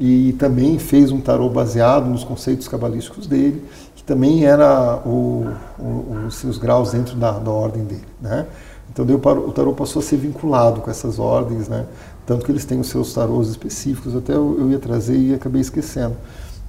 E 0.00 0.32
também 0.34 0.78
fez 0.78 1.10
um 1.10 1.20
tarô 1.20 1.48
baseado 1.48 2.06
nos 2.08 2.24
conceitos 2.24 2.68
cabalísticos 2.68 3.26
dele, 3.26 3.64
que 3.96 4.02
também 4.02 4.44
era 4.44 5.00
o, 5.06 5.46
o, 5.78 6.26
os 6.26 6.36
seus 6.36 6.58
graus 6.58 6.92
dentro 6.92 7.16
da, 7.16 7.32
da 7.32 7.50
ordem 7.50 7.84
dele, 7.84 8.06
né? 8.20 8.46
Então 8.90 9.04
o 9.04 9.52
tarô 9.52 9.72
passou 9.74 10.00
a 10.00 10.02
ser 10.02 10.16
vinculado 10.16 10.80
com 10.80 10.90
essas 10.90 11.18
ordens, 11.18 11.68
né? 11.68 11.86
Tanto 12.26 12.44
que 12.44 12.50
eles 12.50 12.64
têm 12.64 12.80
os 12.80 12.88
seus 12.88 13.12
tarôs 13.12 13.48
específicos, 13.48 14.14
até 14.16 14.34
eu, 14.34 14.70
ia 14.70 14.78
trazer 14.78 15.16
e 15.16 15.34
acabei 15.34 15.60
esquecendo. 15.60 16.16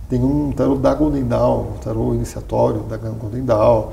Tem 0.08 0.24
um 0.24 0.52
tarô 0.52 0.76
da 0.76 0.93
Golden 0.93 1.26
Dawn, 1.26 1.62
o 1.62 1.78
tarô 1.84 2.13
iniciatório 2.13 2.82
da 2.84 2.98
Golden 2.98 3.43
Dawn, 3.43 3.89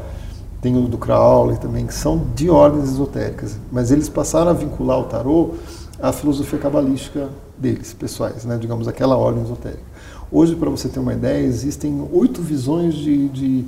tem 0.60 0.76
o 0.76 0.82
do 0.88 0.98
Crowley 0.98 1.58
também, 1.58 1.86
que 1.86 1.94
são 1.94 2.22
de 2.34 2.50
ordens 2.50 2.90
esotéricas. 2.90 3.56
Mas 3.70 3.90
eles 3.90 4.08
passaram 4.08 4.50
a 4.50 4.54
vincular 4.54 4.98
o 4.98 5.04
tarô 5.04 5.54
a 6.00 6.12
filosofia 6.12 6.58
cabalística 6.58 7.28
deles, 7.56 7.92
pessoais, 7.92 8.44
né? 8.44 8.58
digamos, 8.58 8.86
aquela 8.86 9.16
ordem 9.16 9.42
esotérica. 9.42 9.82
Hoje, 10.30 10.54
para 10.54 10.68
você 10.68 10.88
ter 10.88 10.98
uma 10.98 11.12
ideia, 11.12 11.44
existem 11.44 12.06
oito 12.12 12.42
visões 12.42 12.94
de, 12.94 13.28
de, 13.28 13.64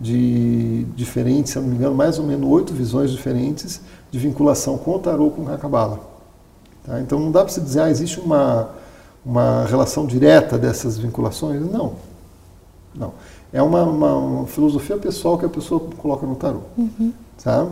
de, 0.00 0.84
diferentes, 0.96 1.52
se 1.52 1.58
não 1.58 1.68
me 1.68 1.74
engano, 1.74 1.94
mais 1.94 2.18
ou 2.18 2.24
menos 2.24 2.48
oito 2.48 2.72
visões 2.72 3.10
diferentes 3.10 3.80
de 4.10 4.18
vinculação 4.18 4.78
com 4.78 4.94
o 4.94 4.98
tarô 4.98 5.30
com 5.30 5.48
a 5.52 5.58
cabala. 5.58 6.00
Tá? 6.86 7.00
Então 7.00 7.18
não 7.18 7.30
dá 7.30 7.40
para 7.40 7.52
se 7.52 7.60
dizer, 7.60 7.80
ah, 7.80 7.90
existe 7.90 8.20
uma, 8.20 8.70
uma 9.26 9.64
relação 9.64 10.06
direta 10.06 10.56
dessas 10.56 10.96
vinculações. 10.96 11.60
Não. 11.60 11.94
Não. 12.94 13.12
É 13.52 13.60
uma, 13.60 13.82
uma, 13.82 14.14
uma 14.14 14.46
filosofia 14.46 14.96
pessoal 14.96 15.36
que 15.36 15.44
a 15.44 15.48
pessoa 15.48 15.80
coloca 15.98 16.26
no 16.26 16.36
tarô. 16.36 16.60
Uhum. 16.76 17.12
Tá? 17.42 17.66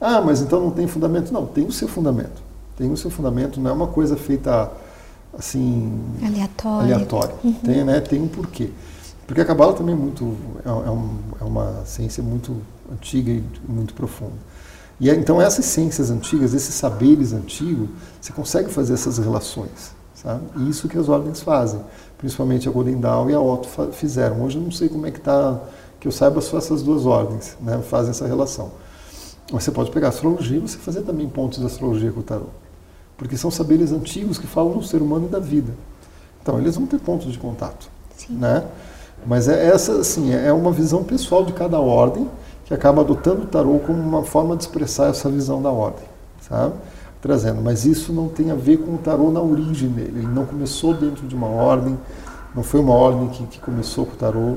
Ah, 0.00 0.20
mas 0.20 0.42
então 0.42 0.60
não 0.60 0.70
tem 0.70 0.86
fundamento? 0.86 1.32
Não, 1.32 1.46
tem 1.46 1.64
o 1.64 1.72
seu 1.72 1.88
fundamento 1.88 2.45
tem 2.76 2.92
o 2.92 2.96
seu 2.96 3.10
fundamento, 3.10 3.60
não 3.60 3.70
é 3.70 3.72
uma 3.72 3.86
coisa 3.86 4.16
feita 4.16 4.70
assim 5.36 5.98
aleatória. 6.22 6.94
aleatória. 6.94 7.34
Uhum. 7.42 7.52
Tem, 7.54 7.84
né, 7.84 8.00
tem 8.00 8.20
um 8.20 8.28
porquê. 8.28 8.70
Porque 9.26 9.40
a 9.40 9.44
cabala 9.44 9.72
também 9.72 9.94
é 9.94 9.98
muito 9.98 10.36
é, 10.64 10.68
é, 10.68 10.90
um, 10.90 11.18
é, 11.40 11.44
uma 11.44 11.84
ciência 11.84 12.22
muito 12.22 12.56
antiga 12.92 13.30
e 13.30 13.42
muito 13.66 13.92
profunda. 13.94 14.36
E 15.00 15.10
então 15.10 15.40
essas 15.40 15.64
ciências 15.64 16.10
antigas, 16.10 16.54
esses 16.54 16.74
saberes 16.74 17.32
antigos, 17.32 17.88
você 18.20 18.32
consegue 18.32 18.70
fazer 18.70 18.94
essas 18.94 19.18
relações, 19.18 19.92
sabe? 20.14 20.42
E 20.56 20.70
isso 20.70 20.88
que 20.88 20.96
as 20.96 21.08
ordens 21.08 21.40
fazem, 21.40 21.80
principalmente 22.16 22.68
a 22.68 22.72
Golden 22.72 23.00
Dawn 23.00 23.28
e 23.30 23.34
a 23.34 23.40
Otto 23.40 23.68
fizeram. 23.92 24.42
Hoje 24.42 24.56
eu 24.56 24.62
não 24.62 24.70
sei 24.70 24.88
como 24.88 25.06
é 25.06 25.10
que 25.10 25.18
está, 25.18 25.60
que 26.00 26.06
eu 26.06 26.12
saiba 26.12 26.40
só 26.40 26.58
essas 26.58 26.82
duas 26.82 27.04
ordens, 27.04 27.56
né, 27.60 27.82
fazem 27.82 28.10
essa 28.10 28.26
relação. 28.26 28.70
Você 29.50 29.70
pode 29.70 29.90
pegar 29.90 30.08
astrologia 30.08 30.56
e 30.56 30.60
você 30.60 30.78
fazer 30.78 31.02
também 31.02 31.28
pontos 31.28 31.58
de 31.58 31.66
astrologia 31.66 32.10
com 32.10 32.20
o 32.20 32.22
tarot 32.22 32.48
porque 33.16 33.36
são 33.36 33.50
saberes 33.50 33.92
antigos 33.92 34.38
que 34.38 34.46
falam 34.46 34.78
do 34.78 34.82
ser 34.84 35.02
humano 35.02 35.26
e 35.26 35.28
da 35.28 35.38
vida. 35.38 35.72
Então, 36.42 36.58
eles 36.58 36.76
vão 36.76 36.86
ter 36.86 36.98
pontos 36.98 37.32
de 37.32 37.38
contato. 37.38 37.88
Sim. 38.16 38.34
né? 38.34 38.64
Mas 39.26 39.48
é 39.48 39.66
essa, 39.66 39.92
assim, 39.98 40.32
é 40.32 40.52
uma 40.52 40.70
visão 40.72 41.02
pessoal 41.02 41.44
de 41.44 41.52
cada 41.52 41.78
ordem 41.80 42.28
que 42.64 42.74
acaba 42.74 43.00
adotando 43.00 43.42
o 43.42 43.46
tarô 43.46 43.78
como 43.78 43.98
uma 43.98 44.22
forma 44.22 44.56
de 44.56 44.64
expressar 44.64 45.08
essa 45.08 45.28
visão 45.30 45.62
da 45.62 45.70
ordem, 45.70 46.04
sabe? 46.40 46.74
Trazendo, 47.22 47.62
mas 47.62 47.84
isso 47.84 48.12
não 48.12 48.28
tem 48.28 48.50
a 48.50 48.54
ver 48.54 48.78
com 48.78 48.94
o 48.94 48.98
tarô 48.98 49.30
na 49.30 49.40
origem 49.40 49.88
dele. 49.88 50.18
Ele 50.18 50.26
não 50.26 50.44
começou 50.44 50.92
dentro 50.92 51.26
de 51.26 51.34
uma 51.34 51.46
ordem, 51.46 51.98
não 52.54 52.62
foi 52.62 52.80
uma 52.80 52.92
ordem 52.92 53.28
que, 53.28 53.46
que 53.46 53.60
começou 53.60 54.04
com 54.06 54.12
o 54.12 54.16
tarô. 54.16 54.56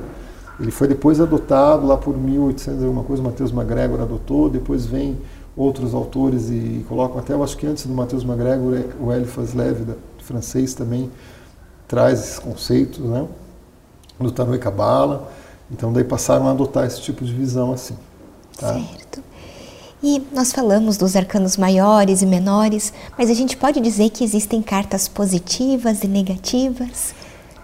Ele 0.59 0.71
foi 0.71 0.87
depois 0.87 1.21
adotado 1.21 1.87
lá 1.87 1.97
por 1.97 2.17
1800 2.17 2.83
alguma 2.83 3.03
coisa, 3.03 3.23
Mateus 3.23 3.51
MacGregor 3.51 4.01
adotou, 4.01 4.49
depois 4.49 4.85
vem 4.85 5.17
outros 5.59 5.93
autores 5.93 6.49
e 6.49 6.85
colocam 6.87 7.19
até, 7.19 7.33
eu 7.33 7.43
acho 7.43 7.57
que 7.57 7.67
antes 7.67 7.85
do 7.85 7.93
Mateus 7.93 8.23
MacGregor, 8.23 8.75
é, 8.75 8.85
o 8.97 9.11
Eliphas 9.11 9.53
Levi, 9.53 9.93
francês, 10.19 10.73
também 10.73 11.11
traz 11.85 12.19
esses 12.19 12.39
conceitos, 12.39 12.99
né? 12.99 13.27
Do 14.17 14.55
e 14.55 14.57
cabala. 14.57 15.29
Então 15.69 15.91
daí 15.91 16.03
passaram 16.03 16.47
a 16.47 16.51
adotar 16.51 16.85
esse 16.85 17.01
tipo 17.01 17.25
de 17.25 17.33
visão 17.33 17.73
assim. 17.73 17.95
Tá? 18.57 18.73
Certo. 18.73 19.21
E 20.01 20.21
nós 20.33 20.53
falamos 20.53 20.95
dos 20.95 21.17
arcanos 21.17 21.57
maiores 21.57 22.21
e 22.21 22.25
menores, 22.25 22.93
mas 23.17 23.29
a 23.29 23.33
gente 23.33 23.57
pode 23.57 23.81
dizer 23.81 24.11
que 24.11 24.23
existem 24.23 24.61
cartas 24.61 25.09
positivas 25.09 26.03
e 26.03 26.07
negativas? 26.07 27.13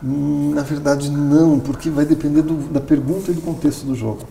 Hum, 0.04 0.52
na 0.54 0.64
verdade, 0.64 1.10
não, 1.10 1.60
porque 1.60 1.90
vai 1.90 2.06
depender 2.06 2.42
do, 2.42 2.56
da 2.74 2.82
pergunta 2.82 3.32
e 3.32 3.34
do 3.34 3.42
contexto 3.42 3.86
do 3.86 3.96
jogo. 3.96 4.24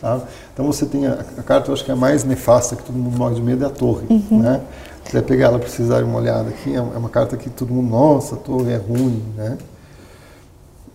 Sabe? 0.00 0.24
Então 0.52 0.66
você 0.66 0.86
tem 0.86 1.06
a, 1.06 1.12
a, 1.14 1.42
carta, 1.42 1.70
eu 1.70 1.74
acho 1.74 1.84
que 1.84 1.90
é 1.90 1.94
a 1.94 1.96
mais 1.96 2.24
nefasta, 2.24 2.76
que 2.76 2.82
todo 2.82 2.96
mundo 2.96 3.16
morre 3.16 3.34
de 3.34 3.42
medo, 3.42 3.64
é 3.64 3.66
a 3.66 3.70
torre. 3.70 4.06
Uhum. 4.10 4.40
Né? 4.40 4.60
Se 5.04 5.12
você 5.12 5.22
pegar 5.22 5.46
ela 5.46 5.58
para 5.58 5.84
dar 5.86 6.04
uma 6.04 6.18
olhada 6.18 6.48
aqui, 6.48 6.74
é, 6.74 6.76
é 6.76 6.80
uma 6.80 7.08
carta 7.08 7.36
que 7.36 7.48
todo 7.48 7.72
mundo, 7.72 7.90
nossa, 7.90 8.34
a 8.34 8.38
torre 8.38 8.72
é 8.72 8.76
ruim. 8.76 9.22
Né? 9.36 9.56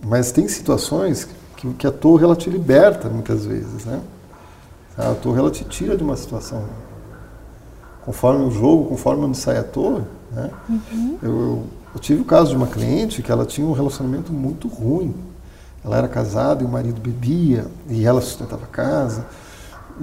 Mas 0.06 0.32
tem 0.32 0.48
situações 0.48 1.28
que, 1.58 1.74
que 1.74 1.88
a 1.88 1.92
torre 1.92 2.24
ela 2.24 2.36
te 2.36 2.50
liberta 2.50 3.10
muitas 3.10 3.46
vezes. 3.46 3.86
Né? 3.86 4.02
A 4.98 5.14
torre 5.16 5.40
ela 5.40 5.52
te 5.52 5.64
tira 5.64 5.96
de 5.98 6.04
uma 6.04 6.16
situação. 6.16 6.66
Conforme 8.04 8.46
o 8.46 8.52
jogo, 8.52 8.86
conforme 8.90 9.26
onde 9.26 9.38
sai 9.38 9.58
a 9.58 9.64
torre, 9.64 10.04
né? 10.32 10.50
Uhum. 10.70 11.18
Eu, 11.22 11.30
eu, 11.30 11.64
eu, 11.94 12.00
tive 12.00 12.22
o 12.22 12.26
caso 12.26 12.50
de 12.50 12.56
uma 12.56 12.68
cliente 12.68 13.22
que 13.22 13.32
ela 13.32 13.46
tinha 13.46 13.66
um 13.66 13.74
relacionamento 13.74 14.34
muito 14.34 14.68
ruim. 14.68 15.14
Ela 15.84 15.98
era 15.98 16.08
casada 16.08 16.64
e 16.64 16.66
o 16.66 16.70
marido 16.70 17.02
bebia 17.02 17.66
e 17.90 18.06
ela 18.06 18.22
sustentava 18.22 18.64
a 18.64 18.68
casa. 18.68 19.26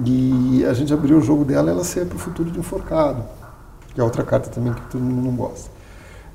E 0.05 0.65
a 0.65 0.73
gente 0.73 0.93
abriu 0.93 1.17
o 1.17 1.21
jogo 1.21 1.45
dela 1.45 1.71
ela 1.71 1.83
saía 1.83 2.05
para 2.05 2.15
o 2.15 2.19
futuro 2.19 2.51
de 2.51 2.59
enforcado, 2.59 3.23
que 3.93 3.99
é 3.99 4.03
outra 4.03 4.23
carta 4.23 4.49
também 4.49 4.73
que 4.73 4.81
todo 4.89 5.01
mundo 5.01 5.25
não 5.25 5.35
gosta. 5.35 5.69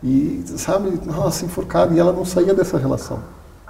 E, 0.02 0.44
sabe, 0.59 1.00
nossa, 1.07 1.44
enforcado. 1.44 1.94
E 1.94 1.98
ela 1.98 2.12
não 2.12 2.24
saía 2.24 2.52
dessa 2.52 2.76
relação, 2.76 3.20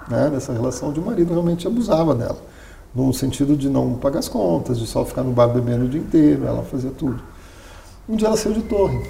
né? 0.08 0.30
Dessa 0.30 0.52
relação 0.52 0.92
de 0.92 0.98
o 0.98 1.04
marido 1.04 1.32
realmente 1.32 1.66
abusava 1.66 2.14
dela 2.14 2.38
no 2.94 3.12
sentido 3.12 3.56
de 3.56 3.68
não 3.68 3.94
pagar 3.94 4.20
as 4.20 4.28
contas, 4.28 4.78
de 4.78 4.86
só 4.86 5.04
ficar 5.04 5.22
no 5.24 5.32
bar 5.32 5.48
bebendo 5.48 5.86
o 5.86 5.88
dia 5.88 6.00
inteiro, 6.00 6.46
ela 6.46 6.62
fazia 6.62 6.90
tudo. 6.90 7.20
Um 8.08 8.14
dia 8.14 8.28
ela 8.28 8.36
saiu 8.36 8.54
de 8.54 8.62
torre. 8.62 9.02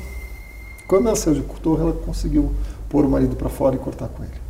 Quando 0.88 1.06
ela 1.06 1.16
saiu 1.16 1.34
de 1.34 1.42
torre, 1.42 1.82
ela 1.82 1.92
conseguiu 1.92 2.54
pôr 2.88 3.04
o 3.04 3.08
marido 3.10 3.36
para 3.36 3.50
fora 3.50 3.74
e 3.74 3.78
cortar 3.78 4.08
com 4.08 4.22
ele. 4.22 4.43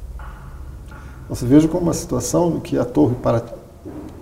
Você 1.28 1.46
veja 1.46 1.66
como 1.68 1.84
uma 1.84 1.94
situação 1.94 2.60
que 2.60 2.78
a 2.78 2.84
torre, 2.84 3.14
para 3.16 3.42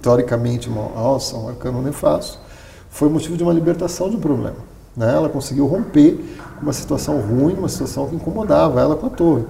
teoricamente, 0.00 0.68
nossa, 0.68 1.36
um 1.36 1.48
arcano 1.48 1.82
nefasto, 1.82 2.38
foi 2.90 3.08
motivo 3.08 3.36
de 3.36 3.42
uma 3.42 3.52
libertação 3.52 4.10
de 4.10 4.16
um 4.16 4.20
problema. 4.20 4.56
Né? 4.96 5.12
Ela 5.14 5.28
conseguiu 5.28 5.66
romper 5.66 6.18
uma 6.60 6.72
situação 6.72 7.20
ruim, 7.20 7.54
uma 7.54 7.68
situação 7.68 8.08
que 8.08 8.14
incomodava 8.14 8.80
ela 8.80 8.96
com 8.96 9.06
a 9.06 9.10
torre. 9.10 9.44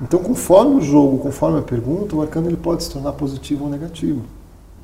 Então, 0.00 0.20
conforme 0.20 0.76
o 0.76 0.80
jogo, 0.80 1.18
conforme 1.18 1.58
a 1.58 1.62
pergunta, 1.62 2.16
o 2.16 2.22
arcano 2.22 2.48
ele 2.48 2.56
pode 2.56 2.82
se 2.82 2.90
tornar 2.90 3.12
positivo 3.12 3.64
ou 3.64 3.70
negativo. 3.70 4.22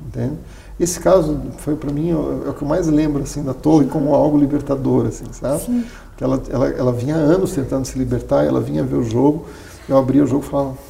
Entende? 0.07 0.35
Esse 0.79 0.99
caso 0.99 1.37
foi 1.57 1.75
para 1.75 1.91
mim 1.91 2.09
é, 2.09 2.13
é 2.47 2.49
o 2.49 2.53
que 2.53 2.61
eu 2.61 2.67
mais 2.67 2.87
lembro 2.87 3.21
assim 3.21 3.43
da 3.43 3.53
torre 3.53 3.85
como 3.87 4.15
algo 4.15 4.37
libertador, 4.37 5.07
assim, 5.07 5.25
sabe? 5.31 5.61
Sim. 5.61 5.83
Que 6.15 6.23
ela, 6.23 6.41
ela, 6.49 6.69
ela 6.69 6.91
vinha 6.93 7.15
há 7.15 7.19
anos 7.19 7.51
tentando 7.51 7.85
se 7.85 7.99
libertar, 7.99 8.45
ela 8.45 8.61
vinha 8.61 8.81
ver 8.81 8.95
o 8.95 9.03
jogo, 9.03 9.45
eu 9.89 9.97
abria 9.97 10.23
o 10.23 10.27
jogo 10.27 10.45
e 10.45 10.47
falava. 10.47 10.88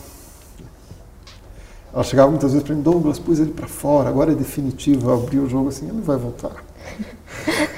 Ela 1.93 2.03
chegava 2.03 2.29
muitas 2.29 2.51
vezes 2.51 2.65
para 2.65 2.75
mim, 2.75 2.81
Douglas, 2.81 3.17
pus 3.17 3.39
ele 3.39 3.51
para 3.51 3.67
fora, 3.67 4.09
agora 4.09 4.31
é 4.31 4.35
definitivo. 4.35 5.09
Eu 5.09 5.15
abria 5.15 5.41
o 5.41 5.49
jogo 5.49 5.69
assim, 5.69 5.87
ele 5.87 6.01
vai 6.01 6.17
voltar. 6.17 6.63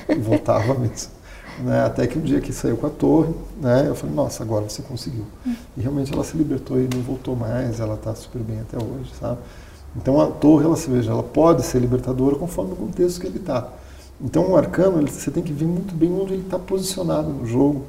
e 0.10 0.16
voltava 0.20 0.74
mesmo. 0.74 1.12
Né? 1.60 1.86
Até 1.86 2.08
que 2.08 2.18
um 2.18 2.22
dia 2.22 2.42
que 2.42 2.52
saiu 2.52 2.76
com 2.76 2.88
a 2.88 2.90
torre, 2.90 3.34
né? 3.62 3.86
eu 3.88 3.96
falei, 3.96 4.16
nossa, 4.16 4.44
agora 4.44 4.68
você 4.68 4.82
conseguiu. 4.82 5.26
E 5.78 5.82
realmente 5.82 6.14
ela 6.14 6.24
se 6.24 6.36
libertou 6.36 6.80
e 6.80 6.90
não 6.94 7.02
voltou 7.02 7.36
mais, 7.36 7.80
ela 7.80 7.96
está 7.96 8.14
super 8.16 8.42
bem 8.42 8.60
até 8.60 8.78
hoje, 8.78 9.12
sabe? 9.20 9.40
Então 9.96 10.20
a 10.22 10.28
torre, 10.28 10.66
ela, 10.66 10.76
veja, 10.76 11.12
ela 11.12 11.24
pode 11.24 11.64
ser 11.64 11.80
libertadora 11.80 12.36
conforme 12.36 12.74
o 12.74 12.76
contexto 12.76 13.20
que 13.20 13.28
ele 13.28 13.38
está. 13.38 13.68
Então 14.20 14.52
o 14.52 14.58
arcano, 14.58 15.00
ele, 15.00 15.12
você 15.12 15.32
tem 15.32 15.44
que 15.44 15.52
ver 15.52 15.66
muito 15.66 15.94
bem 15.94 16.12
onde 16.14 16.34
ele 16.34 16.44
está 16.44 16.58
posicionado 16.58 17.30
no 17.30 17.46
jogo. 17.46 17.86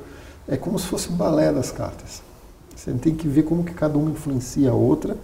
É 0.49 0.57
como 0.57 0.79
se 0.79 0.87
fosse 0.87 1.11
um 1.11 1.17
balé 1.17 1.53
das 1.53 1.71
cartas. 1.71 2.23
Você 2.75 2.93
tem 2.93 3.15
que 3.15 3.29
ver 3.29 3.45
como 3.45 3.63
que 3.63 3.73
cada 3.73 3.97
uma 3.97 4.11
influencia 4.11 4.71
a 4.71 4.75
outra 4.75 5.17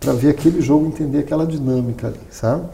para 0.00 0.14
ver 0.14 0.30
aquele 0.30 0.62
jogo, 0.62 0.86
entender 0.86 1.18
aquela 1.18 1.46
dinâmica 1.46 2.08
ali, 2.08 2.20
sabe? 2.30 2.64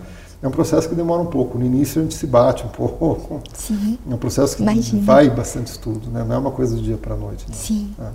É 0.41 0.47
um 0.47 0.51
processo 0.51 0.89
que 0.89 0.95
demora 0.95 1.21
um 1.21 1.27
pouco. 1.27 1.59
No 1.59 1.67
início 1.67 2.01
a 2.01 2.05
gente 2.05 2.15
se 2.15 2.27
bate 2.27 2.65
um 2.65 2.69
pouco. 2.71 3.43
Sim. 3.53 3.99
É 4.09 4.15
um 4.15 4.19
processo 4.19 4.57
que 4.57 4.63
Imagina. 4.63 5.03
vai 5.03 5.29
bastante 5.29 5.67
estudo, 5.67 6.09
né? 6.09 6.25
Não 6.27 6.37
é 6.37 6.39
uma 6.39 6.53
coisa 6.53 6.77
do 6.77 6.83
dia 6.83 6.97
para 6.97 7.15
a 7.15 7.17
noite. 7.17 7.45
Né? 7.49 7.55
Sim. 7.55 7.95
É. 8.01 8.09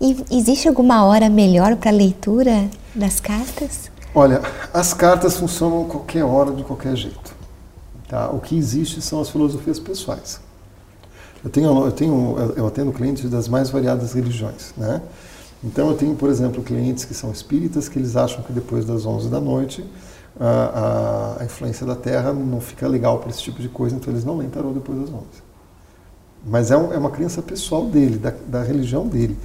E 0.00 0.24
existe 0.30 0.68
alguma 0.68 1.04
hora 1.04 1.28
melhor 1.28 1.74
para 1.76 1.90
a 1.90 1.92
leitura 1.92 2.68
das 2.94 3.18
cartas? 3.18 3.90
Olha, 4.14 4.42
as 4.72 4.94
cartas 4.94 5.36
funcionam 5.36 5.82
a 5.82 5.84
qualquer 5.86 6.22
hora, 6.22 6.52
de 6.52 6.62
qualquer 6.62 6.94
jeito. 6.94 7.34
Tá? 8.06 8.30
O 8.30 8.38
que 8.38 8.56
existe 8.56 9.00
são 9.02 9.20
as 9.20 9.28
filosofias 9.28 9.80
pessoais. 9.80 10.38
Eu 11.42 11.50
tenho, 11.50 11.84
eu 11.84 11.92
tenho, 11.92 12.36
eu 12.56 12.66
atendo 12.66 12.92
clientes 12.92 13.28
das 13.28 13.48
mais 13.48 13.70
variadas 13.70 14.12
religiões, 14.12 14.72
né? 14.76 15.00
Então 15.64 15.88
eu 15.88 15.96
tenho, 15.96 16.14
por 16.14 16.28
exemplo, 16.28 16.62
clientes 16.62 17.04
que 17.04 17.14
são 17.14 17.30
espíritas 17.30 17.88
que 17.88 17.98
eles 17.98 18.16
acham 18.16 18.42
que 18.42 18.52
depois 18.52 18.84
das 18.84 19.06
11 19.06 19.28
da 19.28 19.40
noite 19.40 19.84
a, 20.38 21.36
a, 21.38 21.42
a 21.42 21.44
influência 21.44 21.86
da 21.86 21.94
Terra 21.94 22.32
não 22.32 22.60
fica 22.60 22.86
legal 22.86 23.18
para 23.18 23.30
esse 23.30 23.42
tipo 23.42 23.60
de 23.60 23.68
coisa, 23.68 23.96
então 23.96 24.12
eles 24.12 24.24
não 24.24 24.36
leem 24.36 24.50
tarô 24.50 24.70
depois 24.70 24.98
das 25.00 25.08
11. 25.08 25.22
Mas 26.46 26.70
é, 26.70 26.76
um, 26.76 26.92
é 26.92 26.98
uma 26.98 27.10
crença 27.10 27.42
pessoal 27.42 27.86
dele, 27.86 28.18
da, 28.18 28.32
da 28.46 28.62
religião 28.62 29.06
dele. 29.06 29.36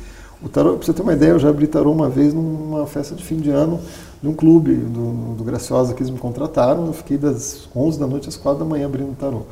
O 0.44 0.50
tarô, 0.50 0.76
para 0.76 0.86
você 0.86 0.94
ter 0.94 1.02
uma 1.02 1.14
ideia, 1.14 1.32
eu 1.32 1.40
já 1.40 1.50
abri 1.50 1.68
tarô 1.68 1.92
uma 1.92 2.10
vez 2.10 2.34
numa 2.34 2.86
festa 2.88 3.16
de 3.16 3.24
fim 3.24 3.38
de 3.38 3.50
ano 3.50 3.80
de 4.22 4.28
um 4.28 4.34
clube 4.34 4.76
do, 4.76 5.36
do 5.36 5.44
Graciosa 5.44 5.94
que 5.94 6.02
eles 6.02 6.12
me 6.12 6.20
contrataram. 6.20 6.88
Eu 6.88 6.94
fiquei 6.94 7.18
das 7.18 7.70
11 7.76 8.00
da 8.00 8.08
noite 8.08 8.28
às 8.28 8.36
4 8.38 8.60
da 8.60 8.66
manhã 8.66 8.86
abrindo 8.86 9.16
tarô. 9.16 9.44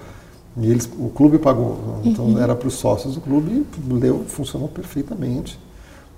E 0.57 0.69
eles, 0.69 0.89
o 0.99 1.09
clube 1.09 1.37
pagou, 1.37 1.77
então 2.03 2.25
uhum. 2.25 2.39
era 2.39 2.55
para 2.55 2.67
os 2.67 2.73
sócios 2.73 3.15
do 3.15 3.21
clube, 3.21 3.65
leu, 3.89 4.25
funcionou 4.27 4.67
perfeitamente. 4.67 5.59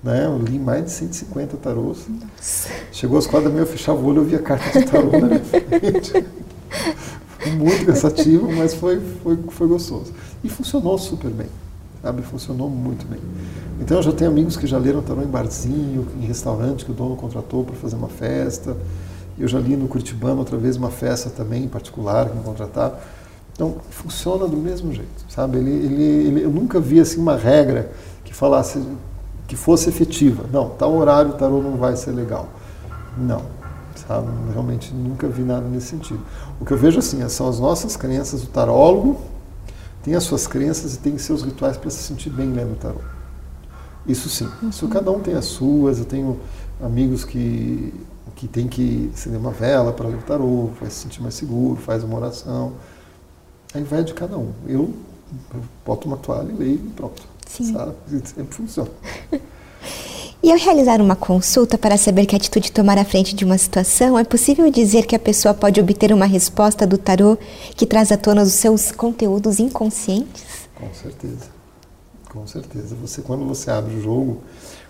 Né? 0.02 0.26
Eu 0.26 0.38
li 0.38 0.58
mais 0.58 0.84
de 0.84 0.90
150 0.90 1.56
tarôs. 1.58 2.06
Nossa. 2.08 2.68
Chegou 2.90 3.18
às 3.18 3.26
quatro 3.26 3.48
da 3.48 3.54
manhã, 3.54 3.62
eu 3.62 3.66
fechava 3.66 3.98
o 3.98 4.06
olho 4.06 4.18
e 4.18 4.18
eu 4.18 4.24
via 4.24 4.38
a 4.38 4.42
carta 4.42 4.78
de 4.78 4.86
tarô 4.86 5.10
na 5.12 5.26
minha 5.26 5.40
frente. 5.40 6.24
Foi 7.38 7.52
muito 7.56 7.86
cansativo, 7.86 8.50
mas 8.52 8.74
foi, 8.74 9.00
foi, 9.22 9.38
foi 9.48 9.66
gostoso. 9.68 10.12
E 10.42 10.48
funcionou 10.48 10.98
super 10.98 11.30
bem 11.30 11.48
sabe? 12.02 12.22
Funcionou 12.22 12.68
muito 12.68 13.06
bem. 13.06 13.20
Então 13.80 13.98
eu 13.98 14.02
já 14.02 14.12
tenho 14.12 14.30
amigos 14.30 14.56
que 14.56 14.66
já 14.66 14.76
leram 14.76 15.00
tarô 15.00 15.22
em 15.22 15.26
barzinho, 15.26 16.06
em 16.20 16.26
restaurante 16.26 16.84
que 16.84 16.90
o 16.90 16.94
dono 16.94 17.16
contratou 17.16 17.64
para 17.64 17.76
fazer 17.76 17.94
uma 17.94 18.08
festa. 18.08 18.76
Eu 19.38 19.48
já 19.48 19.58
li 19.58 19.76
no 19.76 19.88
Curitibano 19.88 20.40
outra 20.40 20.58
vez 20.58 20.76
uma 20.76 20.90
festa 20.90 21.30
também 21.30 21.64
em 21.64 21.68
particular 21.68 22.28
que 22.28 22.36
me 22.36 22.42
contrataram. 22.42 22.96
Então 23.54 23.76
funciona 23.90 24.48
do 24.48 24.56
mesmo 24.56 24.92
jeito, 24.92 25.24
sabe? 25.28 25.58
Ele, 25.58 25.70
ele, 25.70 26.02
ele, 26.02 26.44
eu 26.44 26.50
nunca 26.50 26.80
vi 26.80 27.00
assim 27.00 27.20
uma 27.20 27.36
regra 27.36 27.92
que 28.24 28.34
falasse 28.34 28.82
que 29.52 29.56
fosse 29.56 29.90
efetiva. 29.90 30.46
Não, 30.50 30.70
tal 30.70 30.94
horário 30.94 31.32
o 31.32 31.34
tarô 31.34 31.60
não 31.60 31.76
vai 31.76 31.94
ser 31.94 32.12
legal. 32.12 32.48
Não, 33.18 33.42
sabe? 34.08 34.26
Realmente 34.50 34.94
nunca 34.94 35.28
vi 35.28 35.42
nada 35.42 35.68
nesse 35.68 35.88
sentido. 35.88 36.20
O 36.58 36.64
que 36.64 36.72
eu 36.72 36.78
vejo 36.78 36.98
assim 36.98 37.28
são 37.28 37.46
as 37.46 37.60
nossas 37.60 37.94
crenças, 37.94 38.42
o 38.42 38.46
tarólogo 38.46 39.20
tem 40.02 40.14
as 40.14 40.22
suas 40.24 40.46
crenças 40.46 40.94
e 40.94 40.98
tem 41.00 41.18
seus 41.18 41.42
rituais 41.42 41.76
para 41.76 41.90
se 41.90 42.02
sentir 42.02 42.30
bem 42.30 42.50
lendo 42.50 42.72
o 42.72 42.76
tarô. 42.76 43.00
Isso 44.06 44.30
sim. 44.30 44.48
Uhum. 44.62 44.70
Isso 44.70 44.88
cada 44.88 45.10
um 45.10 45.20
tem 45.20 45.34
as 45.34 45.44
suas. 45.44 45.98
Eu 45.98 46.06
tenho 46.06 46.40
amigos 46.82 47.22
que 47.22 47.92
que 48.34 48.48
tem 48.48 48.66
que 48.66 49.10
acender 49.12 49.38
uma 49.38 49.50
vela 49.50 49.92
para 49.92 50.08
ler 50.08 50.16
o 50.16 50.22
tarô, 50.22 50.70
vai 50.80 50.88
se 50.88 50.96
sentir 50.96 51.20
mais 51.20 51.34
seguro, 51.34 51.76
faz 51.76 52.02
uma 52.02 52.16
oração. 52.16 52.72
Aí 53.74 53.82
vai 53.82 54.02
de 54.02 54.14
cada 54.14 54.38
um. 54.38 54.50
Eu, 54.66 54.94
eu 55.54 55.60
boto 55.84 56.08
uma 56.08 56.16
toalha 56.16 56.50
e 56.50 56.56
leio 56.56 56.74
e 56.86 56.90
pronto. 56.96 57.31
Sim. 57.46 57.72
Sabe? 57.72 57.94
Sempre 58.24 58.54
funciona. 58.54 58.90
E 60.44 60.50
ao 60.50 60.58
realizar 60.58 61.00
uma 61.00 61.14
consulta 61.14 61.78
para 61.78 61.96
saber 61.96 62.26
que 62.26 62.34
atitude 62.34 62.72
tomar 62.72 62.98
à 62.98 63.04
frente 63.04 63.32
de 63.32 63.44
uma 63.44 63.56
situação, 63.56 64.18
é 64.18 64.24
possível 64.24 64.68
dizer 64.72 65.06
que 65.06 65.14
a 65.14 65.18
pessoa 65.18 65.54
pode 65.54 65.80
obter 65.80 66.12
uma 66.12 66.26
resposta 66.26 66.84
do 66.84 66.98
tarô 66.98 67.38
que 67.76 67.86
traz 67.86 68.10
à 68.10 68.16
tona 68.16 68.42
os 68.42 68.52
seus 68.52 68.90
conteúdos 68.90 69.60
inconscientes? 69.60 70.68
Com 70.74 70.92
certeza. 70.92 71.48
Com 72.28 72.44
certeza. 72.44 72.96
Você, 72.96 73.22
quando 73.22 73.46
você 73.46 73.70
abre 73.70 73.94
o 73.94 74.02
jogo, 74.02 74.42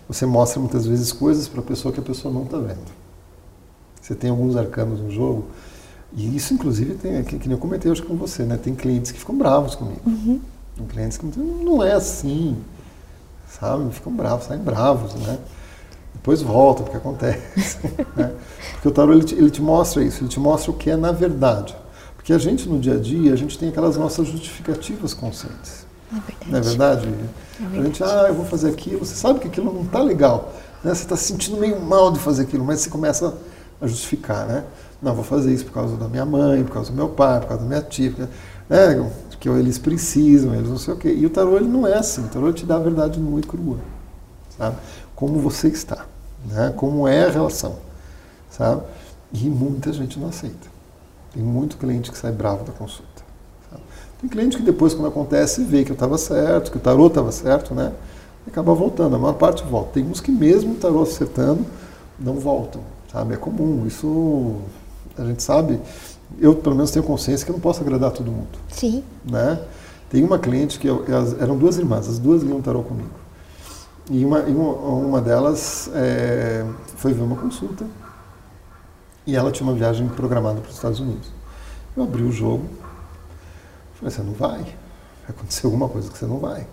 você 0.08 0.24
mostra 0.24 0.58
muitas 0.58 0.86
vezes 0.86 1.12
coisas 1.12 1.46
para 1.48 1.60
a 1.60 1.64
pessoa 1.64 1.92
que 1.92 2.00
a 2.00 2.02
pessoa 2.02 2.32
não 2.32 2.44
está 2.44 2.56
vendo. 2.56 2.90
Você 4.00 4.14
tem 4.14 4.30
alguns 4.30 4.56
arcanos 4.56 5.00
no 5.00 5.10
jogo, 5.10 5.48
e 6.14 6.34
isso 6.34 6.54
inclusive 6.54 6.94
tem, 6.94 7.22
que, 7.24 7.38
que 7.38 7.46
nem 7.46 7.56
eu 7.56 7.60
comentei 7.60 7.90
hoje 7.90 8.00
com 8.00 8.16
você, 8.16 8.44
né? 8.44 8.56
Tem 8.56 8.74
clientes 8.74 9.12
que 9.12 9.18
ficam 9.18 9.36
bravos 9.36 9.74
comigo. 9.74 10.00
Uhum. 10.06 10.40
Tem 10.76 10.86
clientes 10.86 11.18
que 11.18 11.26
não 11.26 11.82
é 11.82 11.92
assim, 11.92 12.56
sabe? 13.48 13.92
Ficam 13.92 14.12
bravos, 14.12 14.46
saem 14.46 14.60
bravos, 14.60 15.14
né? 15.14 15.38
Depois 16.14 16.40
volta, 16.42 16.82
porque 16.82 16.96
acontece. 16.96 17.78
né? 18.16 18.32
Porque 18.74 18.88
o 18.88 18.90
tarô 18.90 19.12
ele 19.12 19.24
te, 19.24 19.34
ele 19.34 19.50
te 19.50 19.60
mostra 19.60 20.02
isso, 20.02 20.22
ele 20.22 20.28
te 20.28 20.40
mostra 20.40 20.70
o 20.70 20.74
que 20.74 20.90
é 20.90 20.96
na 20.96 21.12
verdade. 21.12 21.76
Porque 22.16 22.32
a 22.32 22.38
gente 22.38 22.68
no 22.68 22.78
dia 22.78 22.94
a 22.94 22.98
dia, 22.98 23.32
a 23.32 23.36
gente 23.36 23.58
tem 23.58 23.68
aquelas 23.68 23.96
nossas 23.96 24.28
justificativas 24.28 25.12
conscientes. 25.12 25.84
É 26.12 26.20
verdade. 26.20 26.50
Não 26.50 26.58
é 26.58 26.60
verdade? 26.60 27.06
É 27.06 27.10
verdade. 27.60 27.78
A 27.78 27.82
gente, 27.84 28.04
ah, 28.04 28.26
eu 28.28 28.34
vou 28.34 28.44
fazer 28.44 28.68
aquilo, 28.70 29.00
você 29.00 29.14
sabe 29.14 29.40
que 29.40 29.48
aquilo 29.48 29.72
não 29.72 29.82
está 29.82 30.00
legal. 30.00 30.52
Né? 30.84 30.94
Você 30.94 31.02
está 31.02 31.16
se 31.16 31.24
sentindo 31.24 31.56
meio 31.56 31.80
mal 31.80 32.12
de 32.12 32.18
fazer 32.18 32.42
aquilo, 32.42 32.64
mas 32.64 32.80
você 32.80 32.90
começa 32.90 33.34
a 33.80 33.86
justificar, 33.86 34.46
né? 34.46 34.64
Não, 35.02 35.14
vou 35.14 35.24
fazer 35.24 35.52
isso 35.52 35.64
por 35.64 35.72
causa 35.72 35.96
da 35.96 36.06
minha 36.06 36.24
mãe, 36.24 36.62
por 36.62 36.74
causa 36.74 36.90
do 36.90 36.96
meu 36.96 37.08
pai, 37.08 37.40
por 37.40 37.48
causa 37.48 37.62
da 37.64 37.68
minha 37.68 37.82
tia, 37.82 38.28
né? 38.68 39.10
Que 39.42 39.48
eles 39.48 39.76
precisam, 39.76 40.54
eles 40.54 40.68
não 40.68 40.78
sei 40.78 40.94
o 40.94 40.96
quê. 40.96 41.12
E 41.12 41.26
o 41.26 41.30
tarô 41.30 41.56
ele 41.56 41.66
não 41.66 41.84
é 41.84 41.94
assim, 41.94 42.24
o 42.24 42.28
tarô 42.28 42.52
te 42.52 42.64
dá 42.64 42.76
a 42.76 42.78
verdade 42.78 43.18
nua 43.18 43.40
e 43.40 43.42
crua, 43.42 43.78
sabe? 44.56 44.76
Como 45.16 45.40
você 45.40 45.66
está, 45.66 46.06
né? 46.46 46.72
Como 46.76 47.08
é 47.08 47.24
a 47.24 47.28
relação, 47.28 47.74
sabe? 48.48 48.82
E 49.32 49.48
muita 49.48 49.92
gente 49.92 50.16
não 50.20 50.28
aceita. 50.28 50.68
Tem 51.34 51.42
muito 51.42 51.76
cliente 51.76 52.12
que 52.12 52.16
sai 52.16 52.30
bravo 52.30 52.62
da 52.62 52.70
consulta. 52.70 53.24
Sabe? 53.68 53.82
Tem 54.20 54.30
cliente 54.30 54.58
que 54.58 54.62
depois, 54.62 54.94
quando 54.94 55.08
acontece, 55.08 55.64
vê 55.64 55.82
que 55.82 55.90
eu 55.90 55.94
estava 55.94 56.16
certo, 56.18 56.70
que 56.70 56.76
o 56.76 56.80
tarô 56.80 57.08
estava 57.08 57.32
certo, 57.32 57.74
né? 57.74 57.92
E 58.46 58.50
acaba 58.50 58.72
voltando. 58.74 59.16
A 59.16 59.18
maior 59.18 59.34
parte 59.34 59.64
volta. 59.64 59.94
Tem 59.94 60.04
uns 60.04 60.20
que 60.20 60.30
mesmo 60.30 60.74
o 60.74 60.76
tarô 60.76 61.02
acertando, 61.02 61.66
não 62.16 62.34
voltam, 62.34 62.80
sabe? 63.10 63.34
É 63.34 63.36
comum. 63.36 63.88
Isso 63.88 64.54
a 65.18 65.24
gente 65.24 65.42
sabe 65.42 65.80
eu 66.38 66.54
pelo 66.54 66.74
menos 66.74 66.90
tenho 66.90 67.04
consciência 67.04 67.44
que 67.44 67.50
eu 67.50 67.54
não 67.54 67.60
posso 67.60 67.80
agradar 67.80 68.10
todo 68.10 68.30
mundo. 68.30 68.58
Sim. 68.68 69.02
Né? 69.24 69.60
Tem 70.10 70.22
uma 70.24 70.38
cliente 70.38 70.78
que 70.78 70.86
eu, 70.86 71.04
eram 71.40 71.56
duas 71.56 71.78
irmãs, 71.78 72.08
as 72.08 72.18
duas 72.18 72.42
liam 72.42 72.60
tarô 72.60 72.82
comigo. 72.82 73.10
E 74.10 74.24
uma, 74.24 74.40
e 74.40 74.52
uma, 74.52 74.72
uma 74.72 75.20
delas 75.20 75.90
é, 75.94 76.66
foi 76.96 77.12
ver 77.12 77.22
uma 77.22 77.36
consulta 77.36 77.86
e 79.26 79.36
ela 79.36 79.52
tinha 79.52 79.68
uma 79.68 79.76
viagem 79.76 80.08
programada 80.08 80.60
para 80.60 80.68
os 80.68 80.74
Estados 80.76 81.00
Unidos. 81.00 81.30
Eu 81.96 82.02
abri 82.02 82.22
o 82.22 82.32
jogo, 82.32 82.64
falei, 83.94 84.10
você 84.12 84.22
não 84.22 84.32
vai? 84.32 84.58
Vai 84.58 85.30
acontecer 85.30 85.66
alguma 85.66 85.88
coisa 85.88 86.10
que 86.10 86.18
você 86.18 86.26
não 86.26 86.38
vai. 86.38 86.66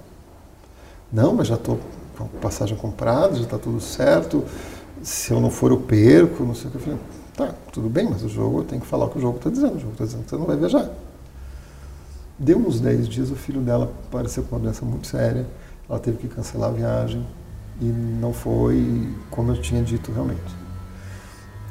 Não, 1.12 1.34
mas 1.34 1.48
já 1.48 1.56
estou 1.56 1.80
com 2.18 2.26
a 2.26 2.42
passagem 2.42 2.76
comprada, 2.78 3.36
já 3.36 3.44
está 3.44 3.58
tudo 3.58 3.80
certo. 3.80 4.44
Se 5.02 5.32
eu 5.32 5.40
não 5.40 5.50
for, 5.50 5.72
eu 5.72 5.80
perco, 5.80 6.44
não 6.44 6.56
sei 6.56 6.68
o 6.68 6.72
que. 6.72 6.78
Eu 6.78 6.82
falei, 6.82 7.00
Tá, 7.40 7.56
tudo 7.72 7.88
bem, 7.88 8.06
mas 8.10 8.22
o 8.22 8.28
jogo 8.28 8.66
tem 8.66 8.82
que 8.82 8.86
falar 8.86 9.06
o 9.06 9.10
que 9.10 9.18
o 9.18 9.22
jogo 9.22 9.38
está 9.38 9.50
dizendo. 9.50 9.78
O 9.78 9.80
jogo 9.80 9.94
está 9.94 10.04
dizendo 10.04 10.24
que 10.26 10.30
você 10.30 10.36
não 10.36 10.46
vai 10.46 10.58
viajar. 10.58 10.90
Deu 12.38 12.58
uns 12.58 12.82
10 12.82 13.08
dias, 13.08 13.32
o 13.32 13.36
filho 13.36 13.62
dela 13.62 13.90
apareceu 14.10 14.44
com 14.44 14.58
uma 14.58 14.62
doença 14.64 14.84
muito 14.84 15.08
séria. 15.08 15.48
Ela 15.90 16.00
teve 16.00 16.18
que 16.18 16.28
cancelar 16.28 16.70
a 16.70 16.74
viagem 16.74 17.26
e 17.80 17.86
não 17.86 18.34
foi 18.34 19.08
como 19.32 19.54
eu 19.54 19.62
tinha 19.62 19.82
dito 19.82 20.12
realmente. 20.12 20.54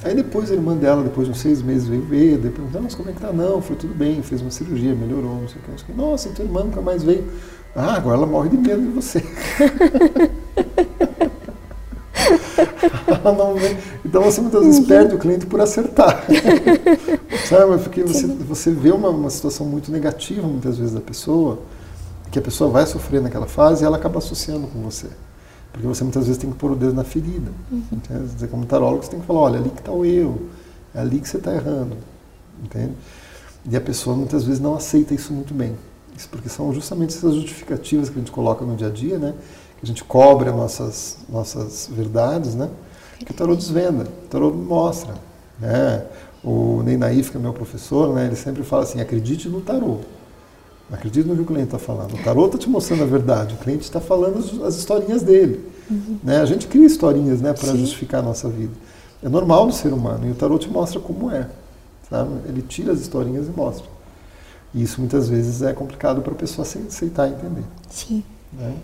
Aí 0.03 0.15
depois 0.15 0.51
a 0.51 0.55
irmã 0.55 0.75
dela, 0.75 1.03
depois 1.03 1.27
de 1.27 1.33
uns 1.33 1.41
seis 1.41 1.61
meses, 1.61 1.87
veio 1.87 2.01
ver, 2.01 2.37
depois 2.39 2.55
perguntou, 2.55 2.81
mas 2.81 2.95
como 2.95 3.11
é 3.11 3.13
que 3.13 3.21
tá? 3.21 3.31
Não, 3.31 3.61
foi 3.61 3.77
tudo 3.77 3.93
bem, 3.93 4.23
fez 4.23 4.41
uma 4.41 4.51
cirurgia, 4.51 4.95
melhorou, 4.95 5.39
não 5.39 5.49
sei 5.49 5.61
o 5.61 5.65
que. 5.65 5.71
Não 5.71 5.79
sei 5.79 5.85
o 5.85 5.91
que. 5.91 6.01
Nossa, 6.01 6.31
tua 6.31 6.47
irmã 6.47 6.65
nunca 6.65 6.81
mais 6.81 7.03
veio. 7.03 7.31
Ah, 7.77 7.97
agora 7.97 8.17
ela 8.17 8.27
morre 8.27 8.49
de 8.49 8.57
medo 8.57 8.81
de 8.81 8.89
você. 8.89 9.23
Então 14.05 14.23
você 14.23 14.41
muitas 14.41 14.65
vezes 14.65 14.81
uhum. 14.81 14.87
perde 14.87 15.15
o 15.15 15.19
cliente 15.19 15.47
por 15.47 15.61
acertar. 15.61 16.25
Sabe? 17.49 17.79
Porque 17.83 18.03
você, 18.03 18.27
você 18.27 18.71
vê 18.71 18.91
uma, 18.91 19.09
uma 19.11 19.31
situação 19.31 19.67
muito 19.67 19.91
negativa 19.91 20.47
muitas 20.47 20.79
vezes 20.79 20.95
da 20.95 21.01
pessoa, 21.01 21.59
que 22.31 22.39
a 22.39 22.43
pessoa 22.43 22.71
vai 22.71 22.87
sofrer 22.87 23.21
naquela 23.21 23.47
fase 23.47 23.83
e 23.83 23.87
ela 23.87 23.97
acaba 23.97 24.19
associando 24.19 24.67
com 24.67 24.81
você. 24.83 25.09
Porque 25.73 25.87
você 25.87 26.03
muitas 26.03 26.27
vezes 26.27 26.41
tem 26.41 26.51
que 26.51 26.57
pôr 26.57 26.73
o 26.73 26.77
dedo 26.77 26.95
na 26.95 27.05
ferida. 27.05 27.51
Uhum. 27.71 27.83
Entende? 27.93 28.49
Como 28.49 28.67
tarólogo 28.67 29.05
você 29.05 29.11
tem 29.11 29.21
que 29.21 29.27
falar, 29.27 29.41
olha, 29.41 29.59
ali 29.59 29.71
que 29.71 29.81
está 29.81 29.93
o 29.93 30.05
erro, 30.05 30.41
é 30.95 31.01
ali 31.01 31.21
que 31.21 31.29
você 31.29 31.37
está 31.37 31.55
errando. 31.55 31.97
Entende? 32.63 32.95
E 33.71 33.77
a 33.77 33.81
pessoa 33.81 34.17
muitas 34.17 34.45
vezes 34.45 34.61
não 34.61 34.75
aceita 34.75 35.15
isso 35.15 35.33
muito 35.33 35.53
bem. 35.53 35.77
Isso 36.17 36.29
porque 36.31 36.49
são 36.49 36.73
justamente 36.73 37.17
essas 37.17 37.35
justificativas 37.35 38.09
que 38.09 38.17
a 38.17 38.19
gente 38.19 38.33
coloca 38.33 38.65
no 38.65 38.75
dia 38.75 38.89
a 38.89 38.91
dia, 38.91 39.19
né? 39.19 39.35
A 39.83 39.87
gente 39.87 40.03
cobre 40.03 40.49
as 40.49 40.57
nossas, 40.57 41.19
nossas 41.29 41.89
verdades, 41.93 42.55
né? 42.55 42.69
que 43.25 43.33
o 43.33 43.35
tarô 43.35 43.55
desvenda, 43.55 44.05
o 44.05 44.29
tarô 44.29 44.53
mostra. 44.53 45.15
Né? 45.59 46.05
O 46.43 46.83
Ney 46.85 46.97
Naif, 46.97 47.31
que 47.31 47.37
é 47.37 47.41
meu 47.41 47.53
professor, 47.53 48.15
né, 48.15 48.27
ele 48.27 48.37
sempre 48.37 48.63
fala 48.63 48.85
assim, 48.85 49.01
acredite 49.01 49.49
no 49.49 49.61
tarô. 49.61 49.99
Acredite 50.91 51.29
no 51.29 51.35
que 51.35 51.43
o 51.43 51.45
cliente 51.45 51.67
está 51.67 51.79
falando. 51.79 52.15
O 52.15 52.23
tarô 52.23 52.47
está 52.47 52.57
te 52.57 52.71
mostrando 52.71 53.03
a 53.03 53.07
verdade, 53.07 53.55
o 53.55 53.59
cliente 53.59 53.83
está 53.83 54.01
falando 54.01 54.39
as, 54.39 54.67
as, 54.67 54.77
historinhas 54.77 55.23
dele. 55.23 55.69
Uhum. 55.91 56.19
Né? 56.23 56.41
A 56.41 56.47
gente 56.47 56.67
cria 56.67 56.87
historinhas 56.87 57.41
né, 57.41 57.53
para 57.53 57.75
justificar 57.77 58.21
a 58.21 58.23
nossa 58.23 58.49
vida. 58.49 58.73
É 59.23 59.29
normal 59.29 59.67
do 59.67 59.73
ser 59.73 59.93
humano, 59.93 60.27
e 60.27 60.31
o 60.31 60.35
tarô 60.35 60.59
te 60.59 60.69
mostra 60.69 61.01
como 61.01 61.31
é. 61.31 61.49
Sabe? 62.09 62.31
Ele 62.47 62.63
tira 62.63 62.93
as 62.93 63.01
historinhas 63.01 63.49
e 63.49 63.51
mostra. 63.51 63.85
E 64.73 64.83
isso 64.83 65.01
muitas 65.01 65.29
vezes 65.29 65.61
é 65.61 65.73
complicado 65.73 66.23
para 66.23 66.33
a 66.33 66.37
pessoa 66.37 66.67
aceitar 66.67 67.29
e 67.29 67.33
entender. 67.33 67.65
Sim. 67.91 68.23
Né? 68.53 68.75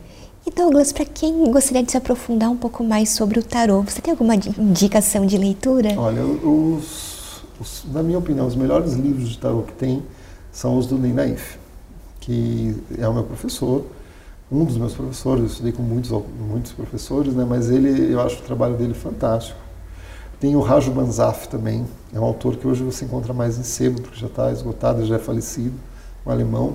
E 0.46 0.50
Douglas, 0.50 0.92
para 0.92 1.06
quem 1.06 1.50
gostaria 1.50 1.82
de 1.82 1.90
se 1.90 1.96
aprofundar 1.96 2.50
um 2.50 2.56
pouco 2.56 2.84
mais 2.84 3.08
sobre 3.08 3.38
o 3.38 3.42
tarô, 3.42 3.80
você 3.80 4.02
tem 4.02 4.12
alguma 4.12 4.34
indicação 4.34 5.24
de 5.24 5.38
leitura? 5.38 5.94
Olha, 5.96 6.22
os, 6.22 7.42
os, 7.58 7.86
na 7.90 8.02
minha 8.02 8.18
opinião, 8.18 8.46
os 8.46 8.54
melhores 8.54 8.92
livros 8.92 9.30
de 9.30 9.38
tarô 9.38 9.62
que 9.62 9.72
tem 9.72 10.02
são 10.52 10.76
os 10.76 10.86
do 10.86 10.98
Ney 10.98 11.14
Naif, 11.14 11.58
que 12.20 12.76
é 12.98 13.08
o 13.08 13.14
meu 13.14 13.24
professor, 13.24 13.86
um 14.52 14.66
dos 14.66 14.76
meus 14.76 14.92
professores, 14.92 15.40
eu 15.40 15.46
estudei 15.46 15.72
com 15.72 15.82
muitos, 15.82 16.10
muitos 16.38 16.72
professores, 16.72 17.32
né, 17.32 17.46
mas 17.48 17.70
ele, 17.70 18.12
eu 18.12 18.20
acho 18.20 18.40
o 18.40 18.42
trabalho 18.42 18.76
dele 18.76 18.92
fantástico. 18.92 19.58
Tem 20.38 20.54
o 20.54 20.60
Raju 20.60 20.90
Banzaf 20.90 21.48
também, 21.48 21.86
é 22.12 22.20
um 22.20 22.24
autor 22.24 22.56
que 22.56 22.68
hoje 22.68 22.84
você 22.84 23.06
encontra 23.06 23.32
mais 23.32 23.56
em 23.56 23.62
sebo, 23.62 24.02
porque 24.02 24.20
já 24.20 24.26
está 24.26 24.52
esgotado, 24.52 25.06
já 25.06 25.16
é 25.16 25.18
falecido, 25.18 25.74
um 26.26 26.30
alemão, 26.30 26.74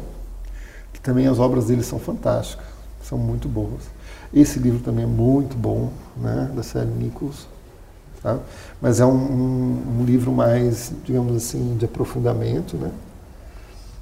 que 0.91 0.99
também 0.99 1.27
as 1.27 1.37
obras 1.37 1.65
dele 1.65 1.83
são 1.83 1.99
fantásticas 1.99 2.78
são 3.09 3.17
muito 3.17 3.49
boas. 3.49 3.89
Esse 4.31 4.59
livro 4.59 4.79
também 4.79 5.03
é 5.03 5.07
muito 5.07 5.57
bom, 5.57 5.89
né, 6.15 6.51
da 6.55 6.61
série 6.61 6.89
Nichols, 6.89 7.47
tá? 8.21 8.37
mas 8.79 8.99
é 8.99 9.05
um, 9.05 9.09
um, 9.11 9.99
um, 9.99 10.05
livro 10.05 10.31
mais, 10.31 10.93
digamos 11.03 11.35
assim, 11.35 11.75
de 11.77 11.85
aprofundamento, 11.85 12.77
né? 12.77 12.91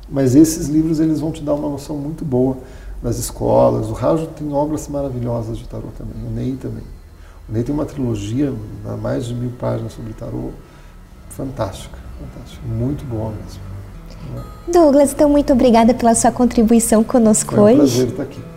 Mas 0.10 0.36
esses 0.36 0.68
livros 0.68 1.00
eles 1.00 1.20
vão 1.20 1.32
te 1.32 1.42
dar 1.42 1.54
uma 1.54 1.70
noção 1.70 1.98
muito 1.98 2.24
boa 2.24 2.58
das 3.02 3.18
escolas. 3.18 3.88
O 3.88 3.94
Rajo 3.94 4.28
tem 4.28 4.54
obras 4.54 4.88
maravilhosas 4.88 5.58
de 5.58 5.68
tarô 5.68 5.88
também, 5.98 6.16
o 6.26 6.30
Ney 6.30 6.56
também. 6.56 6.84
O 7.48 7.52
Ney 7.52 7.64
tem 7.64 7.74
uma 7.74 7.86
trilogia, 7.86 8.54
mais 9.02 9.26
de 9.26 9.36
mil 9.36 9.52
páginas 9.52 9.94
sobre 9.94 10.14
tarô, 10.14 10.52
fantástica, 11.30 11.98
fantástica, 12.20 12.66
muito 12.68 13.06
boa 13.06 13.32
mesmo. 13.32 13.62
Douglas, 14.68 15.14
então 15.14 15.30
muito 15.30 15.54
obrigada 15.54 15.94
pela 15.94 16.14
sua 16.16 16.32
contribuição 16.32 17.04
conosco 17.04 17.56
Foi 17.56 17.76
um 17.76 17.82
hoje. 17.82 17.96
prazer 17.96 18.08
estar 18.10 18.24
aqui. 18.24 18.57